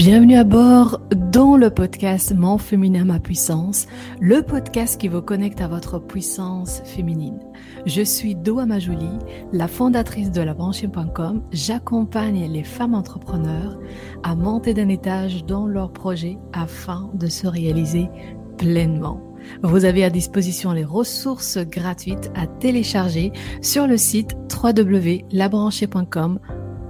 Bienvenue 0.00 0.36
à 0.36 0.44
bord 0.44 0.98
dans 1.14 1.58
le 1.58 1.68
podcast 1.68 2.34
Mon 2.34 2.56
féminin, 2.56 3.04
ma 3.04 3.20
puissance, 3.20 3.86
le 4.18 4.40
podcast 4.40 4.98
qui 4.98 5.08
vous 5.08 5.20
connecte 5.20 5.60
à 5.60 5.68
votre 5.68 5.98
puissance 5.98 6.80
féminine. 6.86 7.38
Je 7.84 8.00
suis 8.00 8.34
Doa 8.34 8.64
Majouli, 8.64 9.10
la 9.52 9.68
fondatrice 9.68 10.30
de 10.30 10.40
labranchine.com. 10.40 11.42
J'accompagne 11.52 12.50
les 12.50 12.64
femmes 12.64 12.94
entrepreneurs 12.94 13.78
à 14.22 14.34
monter 14.34 14.72
d'un 14.72 14.88
étage 14.88 15.44
dans 15.44 15.66
leurs 15.66 15.92
projets 15.92 16.38
afin 16.54 17.10
de 17.12 17.26
se 17.26 17.46
réaliser 17.46 18.08
pleinement. 18.56 19.20
Vous 19.62 19.84
avez 19.84 20.02
à 20.02 20.08
disposition 20.08 20.72
les 20.72 20.84
ressources 20.84 21.58
gratuites 21.58 22.32
à 22.34 22.46
télécharger 22.46 23.32
sur 23.60 23.86
le 23.86 23.98
site 23.98 24.34
www.labranchée.com 24.50 26.38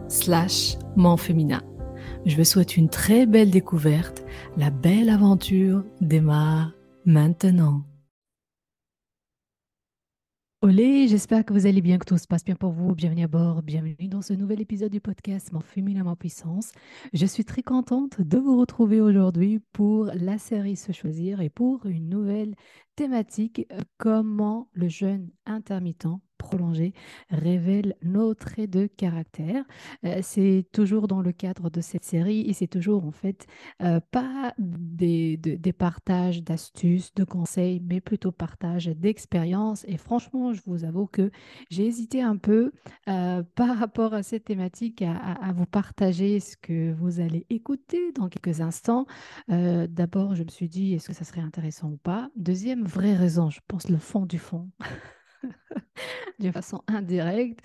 slash 0.06 0.78
féminin. 1.18 1.60
Je 2.26 2.36
vous 2.36 2.44
souhaite 2.44 2.76
une 2.76 2.90
très 2.90 3.24
belle 3.24 3.50
découverte. 3.50 4.22
La 4.58 4.70
belle 4.70 5.08
aventure 5.08 5.84
démarre 6.02 6.74
maintenant. 7.06 7.82
Olé, 10.60 11.08
j'espère 11.08 11.46
que 11.46 11.54
vous 11.54 11.66
allez 11.66 11.80
bien, 11.80 11.96
que 11.96 12.04
tout 12.04 12.18
se 12.18 12.26
passe 12.26 12.44
bien 12.44 12.56
pour 12.56 12.72
vous. 12.72 12.94
Bienvenue 12.94 13.24
à 13.24 13.28
bord, 13.28 13.62
bienvenue 13.62 14.08
dans 14.08 14.20
ce 14.20 14.34
nouvel 14.34 14.60
épisode 14.60 14.92
du 14.92 15.00
podcast 15.00 15.50
Mon 15.52 15.60
féminin, 15.60 16.04
ma 16.04 16.14
puissance. 16.14 16.72
Je 17.14 17.24
suis 17.24 17.46
très 17.46 17.62
contente 17.62 18.20
de 18.20 18.36
vous 18.36 18.60
retrouver 18.60 19.00
aujourd'hui 19.00 19.60
pour 19.72 20.10
la 20.14 20.36
série 20.36 20.76
Se 20.76 20.92
choisir 20.92 21.40
et 21.40 21.48
pour 21.48 21.86
une 21.86 22.10
nouvelle 22.10 22.54
thématique, 22.96 23.66
comment 23.96 24.68
le 24.74 24.88
jeûne 24.88 25.30
intermittent 25.46 26.20
prolongé 26.40 26.94
révèle 27.28 27.94
nos 28.02 28.32
traits 28.34 28.70
de 28.70 28.86
caractère. 28.86 29.62
Euh, 30.04 30.20
c'est 30.22 30.64
toujours 30.72 31.06
dans 31.06 31.20
le 31.20 31.32
cadre 31.32 31.68
de 31.68 31.82
cette 31.82 32.04
série 32.04 32.40
et 32.48 32.54
c'est 32.54 32.66
toujours 32.66 33.04
en 33.04 33.10
fait 33.12 33.46
euh, 33.82 34.00
pas 34.10 34.54
des, 34.58 35.36
des 35.36 35.72
partages 35.72 36.42
d'astuces, 36.42 37.14
de 37.14 37.24
conseils, 37.24 37.80
mais 37.80 38.00
plutôt 38.00 38.32
partage 38.32 38.86
d'expériences. 38.86 39.84
Et 39.86 39.98
franchement, 39.98 40.54
je 40.54 40.62
vous 40.66 40.84
avoue 40.84 41.06
que 41.06 41.30
j'ai 41.70 41.86
hésité 41.86 42.22
un 42.22 42.36
peu 42.36 42.72
par 43.06 43.76
rapport 43.78 44.14
à 44.14 44.22
cette 44.22 44.44
thématique 44.44 45.02
à, 45.02 45.12
à, 45.12 45.52
vous 45.52 45.66
partager 45.66 46.40
ce 46.40 46.56
que 46.56 46.92
vous 46.92 47.20
allez 47.20 47.46
écouter 47.50 48.12
dans 48.12 48.28
quelques 48.28 48.60
instants. 48.60 49.06
D'abord, 49.48 50.34
je 50.34 50.44
me 50.44 50.48
suis 50.48 50.68
dit, 50.68 50.94
est-ce 50.94 51.08
que 51.08 51.14
ça 51.14 51.24
serait 51.24 51.40
intéressant 51.40 51.90
ou 51.90 51.96
pas? 51.98 52.30
Deuxième 52.36 52.84
vraie 52.84 53.14
raison, 53.14 53.50
je 53.50 53.60
pense 53.68 53.88
le 53.88 53.98
fond 53.98 54.24
du 54.26 54.38
fond, 54.38 54.70
d'une 56.38 56.52
façon 56.52 56.82
indirecte. 56.88 57.60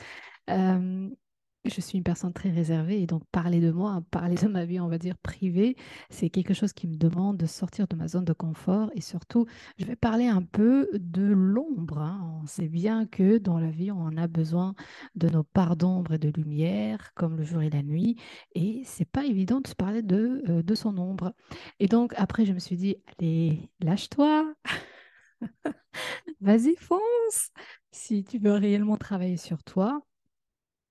Euh, 0.50 1.10
je 1.66 1.82
suis 1.82 1.98
une 1.98 2.04
personne 2.04 2.34
très 2.34 2.50
réservée 2.50 3.02
et 3.02 3.08
donc 3.08 3.24
parler 3.32 3.60
de 3.60 3.72
moi, 3.72 4.04
parler 4.12 4.36
de 4.36 4.48
ma 4.48 4.66
vie, 4.66 4.80
on 4.80 4.88
va 4.88 4.98
dire 4.98 5.18
privée, 5.18 5.76
c'est 6.10 6.30
quelque 6.30 6.54
chose 6.54 6.74
qui 6.74 6.88
me 6.88 6.96
demande 6.96 7.38
de 7.38 7.46
sortir 7.46 7.88
de 7.88 7.96
ma 7.96 8.08
zone 8.08 8.26
de 8.26 8.34
confort 8.34 8.92
et 8.94 9.02
surtout, 9.02 9.46
je 9.78 9.86
vais 9.86 9.96
parler 9.96 10.28
un 10.28 10.44
peu 10.44 10.90
de 10.94 11.24
l'ombre. 11.24 12.00
Hein. 12.00 12.40
On 12.44 12.48
sait 12.48 12.68
bien 12.68 13.06
que 13.06 13.38
dans 13.38 13.60
la 13.60 13.72
vie, 13.72 13.92
on 13.92 14.16
a 14.18 14.28
besoin 14.28 14.76
de 15.16 15.28
nos 15.30 15.44
parts 15.44 15.76
d'ombre 15.76 16.14
et 16.14 16.20
de 16.20 16.30
lumière, 16.30 17.14
comme 17.16 17.36
le 17.38 17.44
jour 17.44 17.62
et 17.62 17.70
la 17.70 17.84
nuit, 17.84 18.18
et 18.54 18.82
c'est 18.86 19.10
pas 19.10 19.26
évident 19.26 19.62
de 19.62 19.68
se 19.68 19.76
parler 19.76 20.02
de, 20.02 20.44
euh, 20.50 20.62
de 20.62 20.76
son 20.76 20.98
ombre. 20.98 21.34
Et 21.80 21.88
donc 21.88 22.14
après, 22.18 22.46
je 22.46 22.54
me 22.54 22.60
suis 22.60 22.78
dit, 22.78 22.98
allez, 23.20 23.70
lâche-toi. 23.82 24.54
Vas-y, 26.42 26.76
fonce. 26.78 27.52
Si 27.92 28.24
tu 28.24 28.40
veux 28.40 28.54
réellement 28.54 28.98
travailler 28.98 29.38
sur 29.38 29.64
toi, 29.64 30.02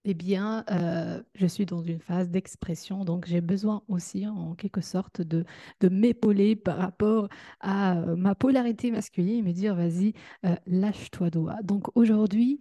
eh 0.04 0.14
bien, 0.14 0.64
euh, 0.70 1.22
je 1.34 1.46
suis 1.46 1.64
dans 1.64 1.82
une 1.82 1.98
phase 1.98 2.28
d'expression, 2.28 3.04
donc 3.04 3.26
j'ai 3.26 3.40
besoin 3.40 3.82
aussi, 3.88 4.26
en 4.26 4.54
quelque 4.54 4.82
sorte, 4.82 5.22
de, 5.22 5.44
de 5.80 5.88
m'épauler 5.88 6.56
par 6.56 6.76
rapport 6.76 7.28
à 7.60 7.98
euh, 7.98 8.14
ma 8.14 8.34
polarité 8.34 8.90
masculine 8.90 9.38
et 9.38 9.42
me 9.42 9.52
dire, 9.52 9.74
vas-y, 9.74 10.12
euh, 10.44 10.54
lâche-toi 10.66 11.30
doigt. 11.30 11.56
Donc 11.62 11.84
aujourd'hui, 11.96 12.60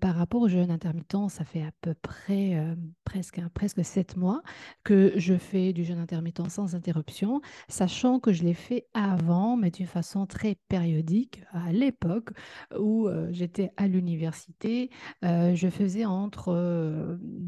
par 0.00 0.14
rapport 0.16 0.42
au 0.42 0.48
jeûne 0.48 0.70
intermittent, 0.70 1.28
ça 1.28 1.44
fait 1.44 1.62
à 1.62 1.72
peu 1.80 1.94
près 1.94 2.62
presque, 3.04 3.38
hein, 3.38 3.50
presque 3.54 3.80
mois 4.16 4.42
que 4.84 5.12
je 5.16 5.34
fais 5.34 5.72
du 5.72 5.84
jeûne 5.84 5.98
intermittent 5.98 6.48
sans 6.48 6.74
interruption, 6.74 7.40
sachant 7.68 8.20
que 8.20 8.32
je 8.32 8.42
l'ai 8.42 8.54
fait 8.54 8.86
avant, 8.94 9.56
mais 9.56 9.70
d'une 9.70 9.86
façon 9.86 10.26
très 10.26 10.56
périodique, 10.68 11.42
à 11.52 11.72
l'époque 11.72 12.30
où 12.78 13.08
j'étais 13.30 13.72
à 13.76 13.88
l'université. 13.88 14.90
je 15.22 15.68
faisais 15.70 16.04
entre 16.04 16.49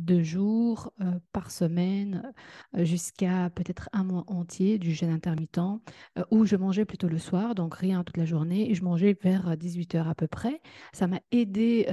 deux 0.02 0.22
jours 0.22 0.92
euh, 1.00 1.18
par 1.32 1.50
semaine 1.50 2.32
euh, 2.76 2.84
jusqu'à 2.84 3.50
peut-être 3.50 3.88
un 3.92 4.04
mois 4.04 4.24
entier 4.26 4.78
du 4.78 4.92
jeûne 4.92 5.10
intermittent 5.10 5.58
euh, 5.58 6.24
où 6.30 6.44
je 6.44 6.56
mangeais 6.56 6.84
plutôt 6.84 7.08
le 7.08 7.18
soir, 7.18 7.54
donc 7.54 7.74
rien 7.74 8.02
toute 8.04 8.16
la 8.16 8.24
journée, 8.24 8.70
et 8.70 8.74
je 8.74 8.84
mangeais 8.84 9.16
vers 9.22 9.56
18 9.56 9.94
heures 9.94 10.08
à 10.08 10.14
peu 10.14 10.26
près. 10.26 10.60
Ça 10.92 11.06
m'a 11.06 11.20
aidé 11.30 11.86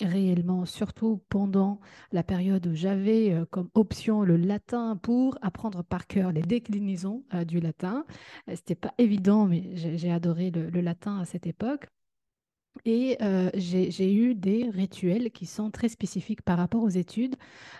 réellement, 0.00 0.64
surtout 0.64 1.22
pendant 1.28 1.80
la 2.12 2.22
période 2.22 2.66
où 2.66 2.74
j'avais 2.74 3.34
comme 3.50 3.68
option 3.74 4.22
le 4.22 4.36
latin 4.36 4.96
pour 4.96 5.38
apprendre 5.42 5.82
par 5.82 6.06
cœur 6.06 6.32
les 6.32 6.42
déclinaisons 6.42 7.24
du 7.46 7.60
latin. 7.60 8.04
C'était 8.48 8.74
pas 8.74 8.94
évident, 8.98 9.46
mais 9.46 9.70
j'ai 9.74 10.10
adoré 10.10 10.50
le 10.50 10.80
latin 10.80 11.18
à 11.18 11.24
cette 11.24 11.46
époque. 11.46 11.86
Et 12.84 13.16
j'ai 13.54 14.14
eu 14.14 14.34
des 14.34 14.68
rituels 14.68 15.30
qui 15.30 15.46
sont 15.46 15.70
très 15.70 15.88
spécifiques 15.88 16.42
par 16.42 16.58
rapport 16.58 16.82
aux 16.82 16.88
études. 16.88 17.36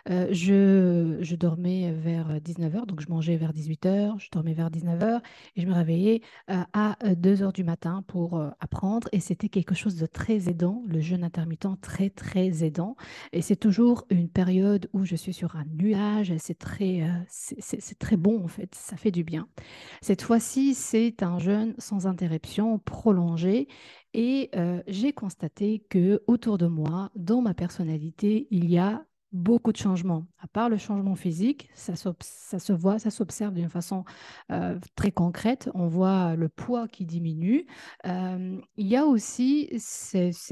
Je, 0.08 1.18
je, 1.20 1.36
dormais 1.36 1.92
vers 1.92 2.38
19h, 2.40 2.86
donc 2.86 3.00
je 3.00 3.08
mangeais 3.08 3.36
vers 3.36 3.52
18h, 3.52 4.18
je 4.18 4.28
dormais 4.30 4.54
vers 4.54 4.70
19h 4.70 5.20
et 5.56 5.60
je 5.60 5.66
me 5.66 5.72
réveillais 5.72 6.22
à 6.48 6.96
2h 7.02 7.52
du 7.52 7.64
matin 7.64 8.04
pour 8.06 8.40
apprendre. 8.60 9.08
Et 9.12 9.20
c'était 9.20 9.48
quelque 9.48 9.74
chose 9.74 9.96
de 9.96 10.06
très 10.06 10.48
aidant, 10.48 10.82
le 10.86 11.00
jeûne 11.00 11.24
intermittent 11.24 11.80
très, 11.80 12.10
très 12.10 12.64
aidant. 12.64 12.96
Et 13.32 13.42
c'est 13.42 13.56
toujours 13.56 14.04
une 14.10 14.28
période 14.28 14.88
où 14.92 15.04
je 15.04 15.16
suis 15.16 15.32
sur 15.32 15.56
un 15.56 15.64
nuage, 15.64 16.32
c'est 16.38 16.58
très, 16.58 17.02
c'est 17.28 17.98
très 17.98 18.16
bon 18.16 18.44
en 18.44 18.48
fait, 18.48 18.74
ça 18.74 18.96
fait 18.96 19.10
du 19.10 19.24
bien. 19.24 19.48
Cette 20.00 20.22
fois-ci, 20.22 20.74
c'est 20.74 21.22
un 21.22 21.38
jeûne 21.38 21.74
sans 21.78 22.06
interruption, 22.06 22.78
prolongé 22.78 23.68
et 24.14 24.50
euh, 24.56 24.82
j'ai 24.86 25.12
constaté 25.12 25.80
que 25.90 26.22
autour 26.26 26.56
de 26.56 26.66
moi, 26.66 27.10
dans 27.16 27.42
ma 27.42 27.52
personnalité, 27.52 28.46
il 28.50 28.70
y 28.70 28.78
a 28.78 29.04
beaucoup 29.34 29.72
de 29.72 29.76
changements. 29.76 30.26
À 30.38 30.46
part 30.46 30.68
le 30.68 30.78
changement 30.78 31.16
physique, 31.16 31.68
ça, 31.74 31.96
se 31.96 32.72
voit, 32.72 32.98
ça 33.00 33.10
s'observe 33.10 33.52
d'une 33.52 33.68
façon 33.68 34.04
euh, 34.52 34.78
très 34.94 35.10
concrète. 35.10 35.68
On 35.74 35.88
voit 35.88 36.36
le 36.36 36.48
poids 36.48 36.86
qui 36.86 37.04
diminue. 37.04 37.66
Euh, 38.06 38.56
il 38.76 38.86
y 38.86 38.96
a 38.96 39.04
aussi 39.04 39.70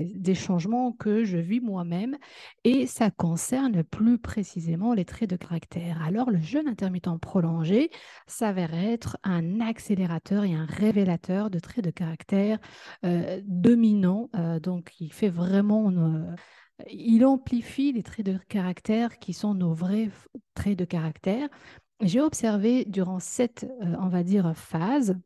des 0.00 0.34
changements 0.34 0.92
que 0.92 1.22
je 1.22 1.38
vis 1.38 1.60
moi-même 1.60 2.19
et 2.65 2.87
ça 2.87 3.10
concerne 3.10 3.84
plus 3.84 4.19
précisément 4.19 4.94
les 4.94 5.04
traits 5.04 5.31
de 5.31 5.37
caractère. 5.37 6.03
Alors 6.03 6.31
le 6.31 6.41
jeûne 6.41 6.66
intermittent 6.66 7.21
prolongé 7.21 7.91
s'avère 8.26 8.75
être 8.75 9.16
un 9.22 9.60
accélérateur 9.60 10.44
et 10.44 10.54
un 10.54 10.66
révélateur 10.66 11.50
de 11.50 11.60
traits 11.60 11.84
de 11.84 11.91
caractère 11.91 12.59
euh, 13.04 13.41
dominants. 13.44 14.28
donc 14.60 14.92
il 14.98 15.12
fait 15.12 15.28
vraiment 15.28 15.91
il 16.91 17.25
amplifie 17.25 17.93
les 17.93 18.03
traits 18.03 18.26
de 18.26 18.38
caractère 18.48 19.19
qui 19.19 19.32
sont 19.32 19.54
nos 19.54 19.75
vrais 19.75 20.10
traits 20.54 20.78
de 20.78 20.84
caractère. 20.84 21.48
J'ai 22.03 22.20
observé 22.20 22.84
durant 22.84 23.20
cette, 23.20 23.65
euh, 23.82 23.94
on 24.00 24.09
va 24.09 24.25
dire, 24.25 24.56
phase, 24.56 25.16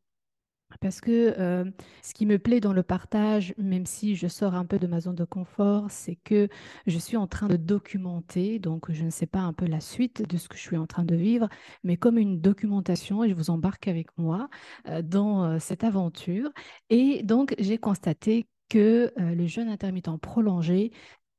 parce 0.81 1.01
que 1.01 1.35
euh, 1.39 1.65
ce 2.03 2.13
qui 2.13 2.27
me 2.27 2.39
plaît 2.39 2.61
dans 2.61 2.73
le 2.75 2.83
partage, 2.83 3.55
même 3.57 3.87
si 3.87 4.15
je 4.15 4.27
sors 4.27 4.55
un 4.55 4.67
peu 4.67 4.79
de 4.79 4.87
ma 4.87 5.01
zone 5.01 5.15
de 5.15 5.25
confort, 5.25 5.91
c'est 5.91 6.17
que 6.17 6.49
je 6.87 6.99
suis 6.99 7.17
en 7.17 7.27
train 7.27 7.49
de 7.49 7.57
documenter, 7.57 8.59
donc 8.59 8.91
je 8.93 9.05
ne 9.05 9.11
sais 9.11 9.27
pas 9.27 9.39
un 9.41 9.53
peu 9.55 9.67
la 9.67 9.81
suite 9.81 10.29
de 10.29 10.37
ce 10.37 10.49
que 10.49 10.57
je 10.57 10.63
suis 10.63 10.77
en 10.77 10.87
train 10.87 11.05
de 11.05 11.15
vivre, 11.15 11.49
mais 11.83 11.97
comme 11.97 12.19
une 12.19 12.41
documentation, 12.41 13.25
et 13.25 13.31
je 13.31 13.35
vous 13.35 13.49
embarque 13.51 13.89
avec 13.89 14.09
moi 14.19 14.49
euh, 14.89 15.03
dans 15.03 15.59
cette 15.61 15.85
aventure. 15.85 16.51
Et 16.91 17.23
donc 17.23 17.55
j'ai 17.59 17.79
constaté 17.79 18.47
que 18.69 19.13
le 19.17 19.47
jeûne 19.47 19.69
intermittent 19.69 20.21
prolongé 20.21 20.91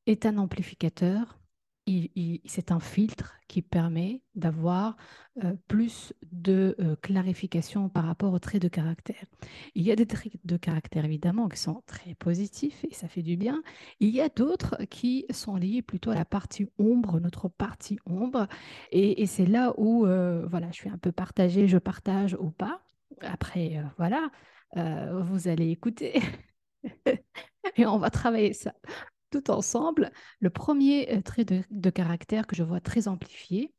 est 0.08 0.26
un 0.26 0.38
amplificateur, 0.38 1.38
c'est 2.46 2.72
un 2.72 2.80
filtre 2.80 3.34
qui 3.48 3.62
permet 3.62 4.22
d'avoir 4.36 4.98
euh, 5.44 5.54
plus 5.70 6.14
de 6.34 6.76
euh, 6.80 6.98
clarification 6.98 7.88
par 7.88 8.04
rapport 8.04 8.34
aux 8.34 8.40
traits 8.40 8.62
de 8.62 8.68
caractère. 8.68 9.24
Il 9.74 9.84
y 9.84 9.92
a 9.92 9.96
des 9.96 10.06
traits 10.06 10.34
de 10.44 10.58
caractère 10.58 11.06
évidemment 11.06 11.48
qui 11.48 11.58
sont 11.58 11.82
très 11.86 12.14
positifs 12.16 12.84
et 12.84 12.94
ça 12.94 13.08
fait 13.08 13.22
du 13.22 13.38
bien. 13.38 13.62
Il 14.02 14.10
y 14.10 14.20
a 14.20 14.28
d'autres 14.28 14.76
qui 14.90 15.26
sont 15.30 15.56
liés 15.56 15.82
plutôt 15.82 16.12
à 16.12 16.16
la 16.16 16.26
partie 16.26 16.68
ombre, 16.78 17.22
notre 17.22 17.48
partie 17.48 18.00
ombre. 18.06 18.48
Et, 18.92 19.26
c'est 19.26 19.46
là 19.46 19.74
où 19.78 20.06
euh, 20.06 20.46
voilà, 20.48 20.68
je 20.72 20.76
suis 20.76 20.90
un 20.90 20.98
peu 20.98 21.14
partagée, 21.14 21.68
je 21.68 21.78
partage 21.78 22.36
ou 22.40 22.50
pas. 22.50 22.82
Après, 23.22 23.82
voilà, 23.98 24.30
vous 24.76 25.48
allez 25.48 25.70
écouter. 25.70 26.22
et 27.78 27.86
on 27.86 27.98
va 27.98 28.10
travailler 28.10 28.54
ça 28.54 28.74
tout 29.32 29.52
ensemble. 29.52 30.12
Le 30.40 30.50
premier 30.50 31.14
euh, 31.14 31.22
trait 31.22 31.46
de, 31.46 31.90
caractère 31.90 32.48
que 32.48 32.56
je 32.56 32.64
vois 32.64 32.80
très 32.82 33.08
amplifié, 33.08 33.74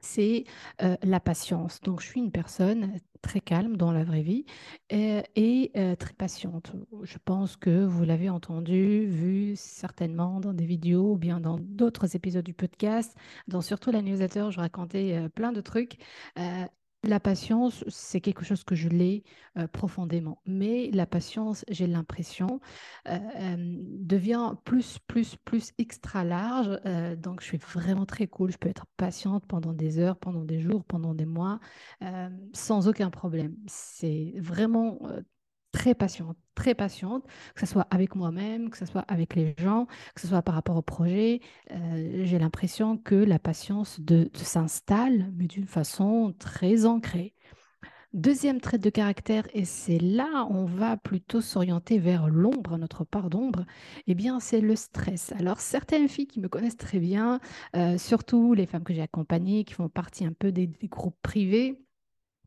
c'est 0.00 0.44
euh, 0.82 0.96
la 1.02 1.20
patience. 1.20 1.80
Donc, 1.80 2.00
je 2.00 2.06
suis 2.06 2.20
une 2.20 2.32
personne 2.32 2.98
très 3.22 3.40
calme 3.40 3.76
dans 3.76 3.92
la 3.92 4.04
vraie 4.04 4.22
vie 4.22 4.44
et, 4.90 5.22
et, 5.34 5.72
euh, 5.76 5.96
très 5.96 6.12
patiente. 6.14 6.72
Je 7.02 7.18
pense 7.24 7.56
que 7.56 7.84
vous 7.84 8.04
l'avez 8.04 8.30
entendu, 8.30 9.06
vu 9.06 9.54
certainement 9.56 10.40
dans 10.40 10.52
des 10.52 10.66
vidéos 10.66 11.12
ou 11.12 11.16
bien 11.16 11.40
dans 11.40 11.58
d'autres 11.58 12.14
épisodes 12.14 12.44
du 12.44 12.54
podcast, 12.54 13.16
dans 13.48 13.60
surtout 13.60 13.90
la 13.90 14.02
newsletter, 14.02 14.48
je 14.50 14.60
racontais 14.60 15.14
euh, 15.14 15.28
plein 15.28 15.52
de 15.52 15.60
trucs. 15.60 15.98
La 17.06 17.20
patience, 17.20 17.84
c'est 17.86 18.20
quelque 18.20 18.44
chose 18.44 18.64
que 18.64 18.74
je 18.74 18.88
l'ai 18.88 19.22
euh, 19.58 19.68
profondément. 19.68 20.42
Mais 20.44 20.90
la 20.92 21.06
patience, 21.06 21.64
j'ai 21.68 21.86
l'impression, 21.86 22.60
euh, 23.08 23.16
euh, 23.36 23.56
devient 24.00 24.54
plus, 24.64 24.98
plus, 25.06 25.36
plus 25.44 25.72
extra 25.78 26.24
large. 26.24 26.80
donc, 27.18 27.40
je 27.42 27.46
suis 27.46 27.58
vraiment 27.58 28.06
très 28.06 28.26
cool. 28.26 28.50
Je 28.50 28.58
peux 28.58 28.68
être 28.68 28.86
patiente 28.96 29.46
pendant 29.46 29.72
des 29.72 29.98
heures, 29.98 30.16
pendant 30.16 30.44
des 30.44 30.60
jours, 30.60 30.84
pendant 30.84 31.14
des 31.14 31.26
mois, 31.26 31.60
sans 32.52 32.88
aucun 32.88 33.10
problème. 33.10 33.56
C'est 33.66 34.34
vraiment 34.38 34.98
très 35.76 35.94
patiente, 35.94 36.38
très 36.54 36.74
patiente, 36.74 37.24
que 37.54 37.60
ce 37.60 37.66
soit 37.66 37.86
avec 37.90 38.14
moi-même, 38.14 38.70
que 38.70 38.78
ce 38.78 38.86
soit 38.86 39.04
avec 39.08 39.34
les 39.34 39.54
gens, 39.58 39.86
que 40.14 40.22
ce 40.22 40.26
soit 40.26 40.40
par 40.40 40.54
rapport 40.54 40.76
au 40.76 40.82
projet. 40.82 41.40
Euh, 41.70 42.22
j'ai 42.24 42.38
l'impression 42.38 42.96
que 42.96 43.14
la 43.14 43.38
patience 43.38 44.00
de, 44.00 44.30
s'installe, 44.32 45.30
mais 45.36 45.46
d'une 45.46 45.66
façon 45.66 46.34
très 46.38 46.86
ancrée. 46.86 47.34
Deuxième 48.14 48.62
trait 48.62 48.78
de 48.78 48.88
caractère, 48.88 49.46
et 49.52 49.66
c'est 49.66 49.98
là 49.98 50.46
on 50.48 50.64
va 50.64 50.96
plutôt 50.96 51.42
s'orienter 51.42 51.98
vers 51.98 52.28
l'ombre, 52.28 52.78
notre 52.78 53.04
part 53.04 53.28
d'ombre, 53.28 53.66
eh 54.06 54.14
bien 54.14 54.40
c'est 54.40 54.62
le 54.62 54.76
stress. 54.76 55.34
Alors 55.38 55.60
certaines 55.60 56.08
filles 56.08 56.26
qui 56.26 56.40
me 56.40 56.48
connaissent 56.48 56.78
très 56.78 57.00
bien, 57.00 57.38
euh, 57.74 57.98
surtout 57.98 58.54
les 58.54 58.64
femmes 58.64 58.84
que 58.84 58.94
j'ai 58.94 59.02
accompagnées, 59.02 59.64
qui 59.64 59.74
font 59.74 59.90
partie 59.90 60.24
un 60.24 60.32
peu 60.32 60.52
des 60.52 60.70
groupes 60.88 61.20
privés, 61.20 61.85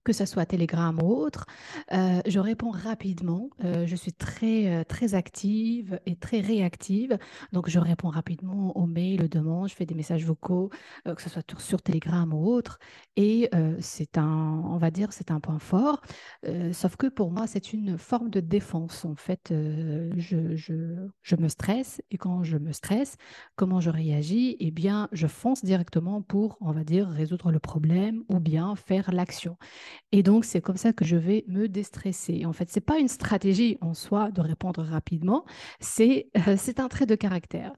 que 0.04 0.14
ce 0.14 0.26
soit 0.26 0.46
Telegram 0.46 0.98
ou 1.02 1.08
autre, 1.08 1.46
euh, 1.94 2.22
je 2.28 2.40
réponds 2.40 2.72
rapidement. 2.72 3.50
Euh, 3.64 3.86
je 3.86 3.96
suis 3.96 4.14
très, 4.14 4.68
euh, 4.68 4.84
très 4.84 5.14
active 5.16 6.00
et 6.06 6.16
très 6.16 6.40
réactive. 6.40 7.18
Donc, 7.52 7.70
je 7.70 7.80
réponds 7.80 8.10
rapidement 8.10 8.76
aux 8.78 8.86
mails, 8.86 9.24
aux 9.24 9.28
demandes, 9.28 9.70
je 9.70 9.76
fais 9.76 9.86
des 9.86 9.96
messages 9.96 10.26
vocaux, 10.26 10.70
que 11.06 11.22
ce 11.22 11.30
soit 11.30 11.44
sur, 11.60 11.82
Telegram 11.82 12.34
ou 12.34 12.48
autre. 12.48 12.80
Et 13.16 13.50
c'est 13.80 14.18
un, 14.18 14.62
on 14.66 14.78
va 14.78 14.92
dire, 14.92 15.14
c'est 15.14 15.32
un 15.32 15.40
point 15.40 15.60
fort. 15.60 16.02
sauf 16.74 16.96
que 16.98 17.08
pour 17.08 17.32
moi, 17.32 17.48
c'est 17.48 17.74
une 17.74 17.98
forme 17.98 18.30
de 18.30 18.40
défense. 18.40 19.06
En 19.06 19.16
fait, 19.16 19.52
je, 19.52 20.56
je, 20.56 21.08
je, 21.22 21.36
me 21.36 21.48
stresse 21.48 22.02
et 22.12 22.18
quand 22.18 22.44
je 22.44 22.58
me 22.58 22.72
stresse, 22.74 23.16
comment 23.56 23.80
je 23.80 23.90
réagis? 23.90 24.58
Eh 24.60 24.72
bien, 24.72 25.08
je 25.12 25.28
fonce 25.28 25.64
directement 25.64 26.22
pour, 26.22 26.58
on 26.62 26.72
va 26.72 26.84
dire, 26.84 27.08
résoudre 27.08 27.52
le 27.52 27.60
problème 27.60 28.24
ou 28.30 28.40
bien 28.40 28.76
faire 28.76 29.12
l'action. 29.12 29.58
Et 30.12 30.24
donc, 30.24 30.46
c'est 30.46 30.62
comme 30.62 30.78
ça 30.78 30.94
que 30.94 31.06
je 31.06 31.16
vais 31.16 31.46
me 31.48 31.68
déstresser. 31.68 32.46
En 32.46 32.54
fait, 32.54 32.70
ce 32.70 32.80
n'est 32.80 32.86
pas 32.86 33.00
une 33.00 33.08
stratégie 33.08 33.78
en 33.82 33.94
soi 33.94 34.32
de 34.32 34.42
répondre 34.42 34.84
rapidement, 34.84 35.46
c'est 35.80 36.30
euh, 36.48 36.58
un 36.78 36.88
trait 36.88 37.06
de 37.06 37.16
caractère. 37.16 37.74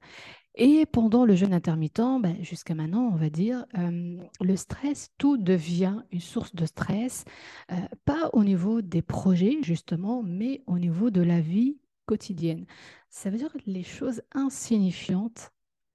Et 0.54 0.84
pendant 0.84 1.24
le 1.24 1.34
jeûne 1.34 1.54
intermittent, 1.54 2.20
ben, 2.20 2.36
jusqu'à 2.42 2.74
maintenant, 2.74 3.10
on 3.12 3.16
va 3.16 3.30
dire, 3.30 3.64
euh, 3.78 4.18
le 4.40 4.56
stress, 4.56 5.10
tout 5.16 5.38
devient 5.38 6.02
une 6.10 6.20
source 6.20 6.54
de 6.54 6.66
stress, 6.66 7.24
euh, 7.70 7.76
pas 8.04 8.28
au 8.34 8.44
niveau 8.44 8.82
des 8.82 9.00
projets, 9.00 9.58
justement, 9.62 10.22
mais 10.22 10.62
au 10.66 10.78
niveau 10.78 11.10
de 11.10 11.22
la 11.22 11.40
vie 11.40 11.78
quotidienne. 12.04 12.66
Ça 13.08 13.30
veut 13.30 13.38
dire 13.38 13.56
les 13.66 13.82
choses 13.82 14.22
insignifiantes, 14.32 15.52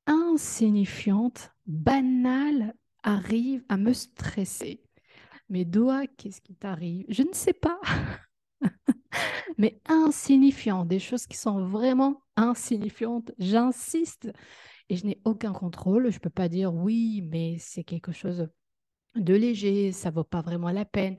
insignifiantes, 0.08 1.52
banales, 1.68 2.74
arrivent 3.04 3.64
à 3.70 3.78
me 3.78 3.94
stresser. 3.94 4.82
Mais 5.50 5.66
doigts, 5.66 6.08
qu'est-ce 6.08 6.42
qui 6.42 6.56
t'arrive? 6.56 7.06
Je 7.10 7.24
ne 7.24 7.34
sais 7.34 7.54
pas. 7.54 7.80
Mais 9.58 9.80
insignifiant, 9.88 10.86
des 10.86 11.00
choses 11.00 11.26
qui 11.26 11.38
sont 11.38 11.66
vraiment 11.66 12.22
insignifiantes, 12.36 13.32
j'insiste. 13.40 14.32
Et 14.90 14.96
je 14.96 15.06
n'ai 15.06 15.22
aucun 15.26 15.54
contrôle. 15.54 16.10
Je 16.12 16.18
ne 16.18 16.22
peux 16.22 16.30
pas 16.30 16.50
dire 16.50 16.74
oui, 16.74 17.22
mais 17.30 17.58
c'est 17.60 17.84
quelque 17.84 18.12
chose 18.12 18.48
de 19.16 19.34
léger, 19.34 19.92
ça 19.92 20.10
ne 20.10 20.16
vaut 20.16 20.24
pas 20.24 20.42
vraiment 20.42 20.70
la 20.72 20.86
peine. 20.86 21.18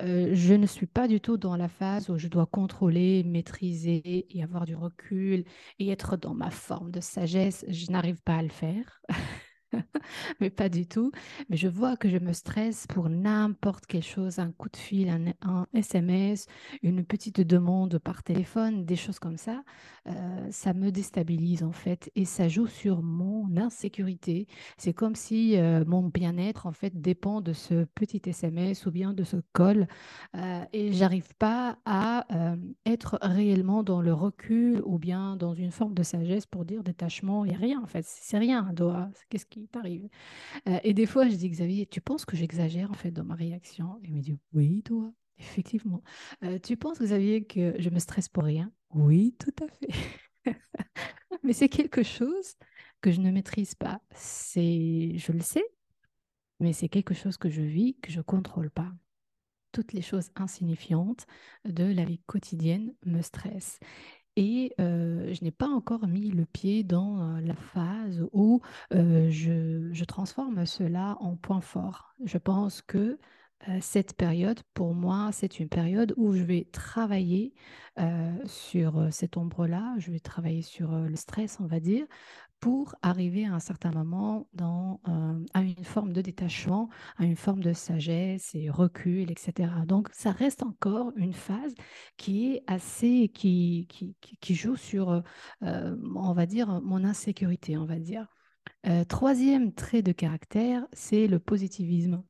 Euh, 0.00 0.30
je 0.32 0.54
ne 0.54 0.66
suis 0.66 0.86
pas 0.86 1.06
du 1.06 1.20
tout 1.20 1.36
dans 1.36 1.56
la 1.56 1.68
phase 1.68 2.08
où 2.08 2.16
je 2.16 2.28
dois 2.28 2.46
contrôler, 2.46 3.24
maîtriser 3.24 4.26
et 4.30 4.42
avoir 4.42 4.64
du 4.64 4.74
recul 4.74 5.44
et 5.78 5.90
être 5.90 6.16
dans 6.16 6.34
ma 6.34 6.50
forme 6.50 6.90
de 6.90 7.00
sagesse. 7.00 7.64
Je 7.68 7.90
n'arrive 7.90 8.22
pas 8.22 8.36
à 8.36 8.42
le 8.42 8.48
faire. 8.48 9.02
mais 10.40 10.50
pas 10.50 10.68
du 10.68 10.86
tout. 10.86 11.12
Mais 11.48 11.56
je 11.56 11.68
vois 11.68 11.96
que 11.96 12.08
je 12.08 12.18
me 12.18 12.32
stresse 12.32 12.86
pour 12.86 13.08
n'importe 13.08 13.86
quelle 13.86 14.02
chose, 14.02 14.38
un 14.38 14.52
coup 14.52 14.68
de 14.68 14.76
fil, 14.76 15.08
un, 15.42 15.66
SMS, 15.74 16.46
une 16.82 17.04
petite 17.04 17.40
demande 17.40 17.98
par 17.98 18.22
téléphone, 18.22 18.84
des 18.84 18.96
choses 18.96 19.18
comme 19.18 19.36
ça. 19.36 19.62
Euh, 20.08 20.48
ça 20.50 20.74
me 20.74 20.90
déstabilise 20.90 21.62
en 21.62 21.72
fait 21.72 22.10
et 22.16 22.24
ça 22.24 22.48
joue 22.48 22.66
sur 22.66 23.02
mon 23.02 23.56
insécurité. 23.56 24.48
C'est 24.76 24.92
comme 24.92 25.14
si 25.14 25.56
euh, 25.56 25.84
mon 25.86 26.02
bien-être 26.02 26.66
en 26.66 26.72
fait 26.72 27.00
dépend 27.00 27.40
de 27.40 27.52
ce 27.52 27.84
petit 27.84 28.20
SMS 28.24 28.86
ou 28.86 28.90
bien 28.90 29.12
de 29.12 29.22
ce 29.22 29.36
call 29.54 29.86
euh, 30.36 30.64
et 30.72 30.92
j'arrive 30.92 31.34
pas 31.38 31.78
à 31.84 32.26
être 32.86 33.18
réellement 33.22 33.82
dans 33.82 34.00
le 34.00 34.12
recul 34.12 34.82
ou 34.84 34.98
bien 34.98 35.36
dans 35.36 35.54
une 35.54 35.70
forme 35.70 35.94
de 35.94 36.02
sagesse 36.02 36.46
pour 36.46 36.64
dire 36.64 36.82
détachement. 36.82 37.42
A 37.44 37.54
rien 37.54 37.80
en 37.82 37.86
fait, 37.86 38.04
c'est 38.06 38.38
rien. 38.38 38.72
Doigt. 38.72 39.08
Qu'est-ce 39.28 39.46
qui 39.46 39.61
t'arrive 39.68 40.08
Et 40.84 40.94
des 40.94 41.06
fois 41.06 41.28
je 41.28 41.36
dis 41.36 41.48
Xavier, 41.50 41.86
tu 41.86 42.00
penses 42.00 42.24
que 42.24 42.36
j'exagère 42.36 42.90
en 42.90 42.94
fait 42.94 43.10
dans 43.10 43.24
ma 43.24 43.34
réaction? 43.34 43.98
Il 44.04 44.14
me 44.14 44.20
dit 44.20 44.36
oui 44.52 44.82
toi. 44.82 45.12
Effectivement. 45.38 46.02
tu 46.62 46.76
penses, 46.76 47.00
Xavier, 47.00 47.44
que 47.44 47.74
je 47.78 47.90
me 47.90 47.98
stresse 47.98 48.28
pour 48.28 48.44
rien? 48.44 48.70
Oui, 48.90 49.34
tout 49.38 49.54
à 49.64 49.68
fait. 49.68 49.88
Mais 51.42 51.52
c'est 51.52 51.68
quelque 51.68 52.02
chose 52.02 52.54
que 53.00 53.10
je 53.10 53.20
ne 53.20 53.30
maîtrise 53.30 53.74
pas. 53.74 54.00
C'est, 54.14 55.12
je 55.16 55.32
le 55.32 55.40
sais, 55.40 55.64
mais 56.60 56.72
c'est 56.72 56.88
quelque 56.88 57.14
chose 57.14 57.36
que 57.36 57.50
je 57.50 57.62
vis, 57.62 57.96
que 58.00 58.12
je 58.12 58.20
contrôle 58.20 58.70
pas. 58.70 58.92
Toutes 59.72 59.92
les 59.92 60.02
choses 60.02 60.30
insignifiantes 60.36 61.26
de 61.64 61.84
la 61.84 62.04
vie 62.04 62.20
quotidienne 62.26 62.94
me 63.04 63.22
stressent. 63.22 63.78
Et 64.36 64.72
je 64.78 65.44
n'ai 65.44 65.50
pas 65.50 65.68
encore 65.68 66.06
mis 66.06 66.30
le 66.30 66.46
pied 66.46 66.84
dans 66.84 67.38
la 67.40 67.54
phase 67.54 68.24
où 68.32 68.60
je, 68.90 70.04
transforme 70.04 70.64
cela 70.66 71.16
en 71.20 71.36
point 71.36 71.60
fort. 71.60 72.14
Je 72.24 72.38
pense 72.38 72.80
que 72.82 73.18
cette 73.80 74.14
période, 74.16 74.60
pour 74.74 74.94
moi, 74.94 75.30
c'est 75.32 75.60
une 75.60 75.68
période 75.68 76.14
où 76.16 76.32
je 76.34 76.42
vais 76.42 76.66
travailler 76.72 77.52
sur 78.46 79.08
cette 79.10 79.36
ombre-là, 79.36 79.94
je 79.98 80.10
vais 80.10 80.20
travailler 80.20 80.62
sur 80.62 80.92
le 80.92 81.16
stress, 81.16 81.58
on 81.60 81.66
va 81.66 81.78
dire, 81.78 82.06
pour 82.62 82.94
arriver 83.02 83.44
à 83.44 83.54
un 83.54 83.58
certain 83.58 83.90
moment 83.90 84.46
dans, 84.54 85.00
à 85.52 85.62
une 85.62 85.84
forme 85.84 86.12
de 86.12 86.20
détachement, 86.22 86.88
à 87.18 87.24
une 87.24 87.34
forme 87.34 87.60
de 87.60 87.72
sagesse 87.72 88.54
et 88.54 88.70
recul, 88.70 89.32
etc. 89.32 89.68
Donc, 89.84 90.08
ça 90.12 90.30
reste 90.30 90.62
encore 90.62 91.12
une 91.16 91.32
phase 91.32 91.74
qui 92.16 92.52
est 92.54 92.62
assez, 92.68 93.32
qui, 93.34 93.88
qui, 93.90 94.16
qui 94.40 94.54
joue 94.54 94.76
sur, 94.76 95.24
on 95.60 96.32
va 96.32 96.46
dire, 96.46 96.80
mon 96.82 97.04
insécurité, 97.04 97.76
on 97.76 97.84
va 97.84 97.98
dire. 97.98 98.28
troisième 99.08 99.72
trait 99.72 100.02
de 100.02 100.12
caractère, 100.12 100.86
c'est 100.92 101.26
le 101.26 101.40
positivisme 101.40 102.22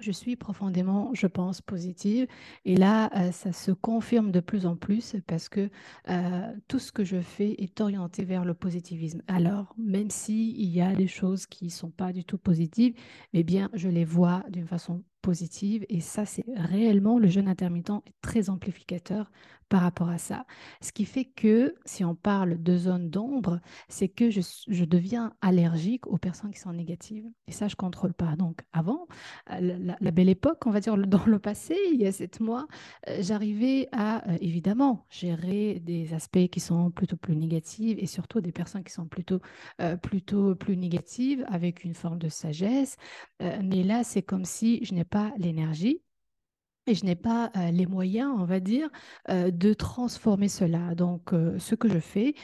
je 0.00 0.10
suis 0.10 0.36
profondément, 0.36 1.10
je 1.14 1.26
pense, 1.26 1.60
positive. 1.60 2.26
Et 2.64 2.76
là, 2.76 3.10
euh, 3.16 3.32
ça 3.32 3.52
se 3.52 3.70
confirme 3.70 4.30
de 4.30 4.40
plus 4.40 4.66
en 4.66 4.76
plus 4.76 5.16
parce 5.26 5.48
que 5.48 5.70
euh, 6.08 6.52
tout 6.68 6.78
ce 6.78 6.92
que 6.92 7.04
je 7.04 7.20
fais 7.20 7.52
est 7.58 7.80
orienté 7.80 8.24
vers 8.24 8.44
le 8.44 8.54
positivisme. 8.54 9.22
Alors, 9.28 9.74
même 9.78 10.10
s'il 10.10 10.68
y 10.68 10.80
a 10.80 10.94
des 10.94 11.06
choses 11.06 11.46
qui 11.46 11.66
ne 11.66 11.70
sont 11.70 11.90
pas 11.90 12.12
du 12.12 12.24
tout 12.24 12.38
positives, 12.38 12.94
eh 13.32 13.44
bien, 13.44 13.70
je 13.74 13.88
les 13.88 14.04
vois 14.04 14.42
d'une 14.48 14.66
façon 14.66 15.02
positive. 15.20 15.86
Et 15.88 16.00
ça, 16.00 16.26
c'est 16.26 16.44
réellement, 16.54 17.18
le 17.18 17.28
jeûne 17.28 17.48
intermittent 17.48 18.02
est 18.06 18.14
très 18.20 18.50
amplificateur 18.50 19.30
par 19.68 19.82
rapport 19.82 20.08
à 20.08 20.18
ça. 20.18 20.46
Ce 20.80 20.92
qui 20.92 21.04
fait 21.04 21.24
que, 21.24 21.74
si 21.84 22.04
on 22.04 22.14
parle 22.14 22.62
de 22.62 22.76
zone 22.76 23.10
d'ombre, 23.10 23.60
c'est 23.88 24.08
que 24.08 24.30
je, 24.30 24.84
deviens 24.84 25.32
allergique 25.40 26.06
aux 26.06 26.18
personnes 26.18 26.50
qui 26.52 26.60
sont 26.60 26.72
négatives. 26.72 27.26
Et 27.46 27.52
ça, 27.52 27.68
je 27.68 27.74
ne 27.74 27.76
contrôle 27.76 28.12
pas. 28.12 28.36
Donc, 28.36 28.60
avant, 28.72 29.06
euh, 29.50 29.94
la, 30.00 30.10
belle 30.10 30.28
époque, 30.28 30.66
on 30.66 30.70
va 30.70 30.80
dire 30.80 30.96
dans 31.06 31.24
le 31.26 31.38
passé, 31.38 31.76
il 31.92 32.00
y 32.00 32.06
a 32.06 32.12
sept 32.12 32.40
mois, 32.40 32.66
euh, 33.08 33.18
j'arrivais 33.20 33.88
à, 33.92 34.28
euh, 34.28 34.38
évidemment, 34.40 35.06
gérer 35.10 35.80
des 35.80 36.14
aspects 36.14 36.48
qui 36.48 36.60
sont 36.60 36.90
plutôt 36.90 37.16
plus 37.16 37.36
négatifs 37.36 37.96
et 37.98 38.06
surtout 38.06 38.40
des 38.40 38.52
personnes 38.52 38.84
qui 38.84 38.92
sont 38.92 39.06
plutôt, 39.06 39.40
plutôt 40.02 40.54
plus 40.54 40.76
négatives 40.76 41.44
avec 41.48 41.84
une 41.84 41.94
forme 41.94 42.18
de 42.18 42.28
sagesse. 42.28 42.96
mais 43.40 43.82
là, 43.82 44.04
c'est 44.04 44.22
comme 44.22 44.44
si 44.44 44.84
je 44.84 44.94
n'ai 44.94 45.04
pas 45.04 45.32
l'énergie 45.38 46.02
et 46.86 46.94
je 46.94 47.04
n'ai 47.04 47.14
pas 47.14 47.50
euh, 47.56 47.70
les 47.70 47.86
moyens, 47.86 48.32
on 48.36 48.44
va 48.44 48.60
dire, 48.60 48.88
euh, 49.30 49.50
de 49.50 49.72
transformer 49.72 50.48
cela. 50.48 50.94
Donc, 50.94 51.32
euh, 51.32 51.58
ce 51.58 51.74
que 51.74 51.88
je 51.88 51.98
fais 51.98 52.34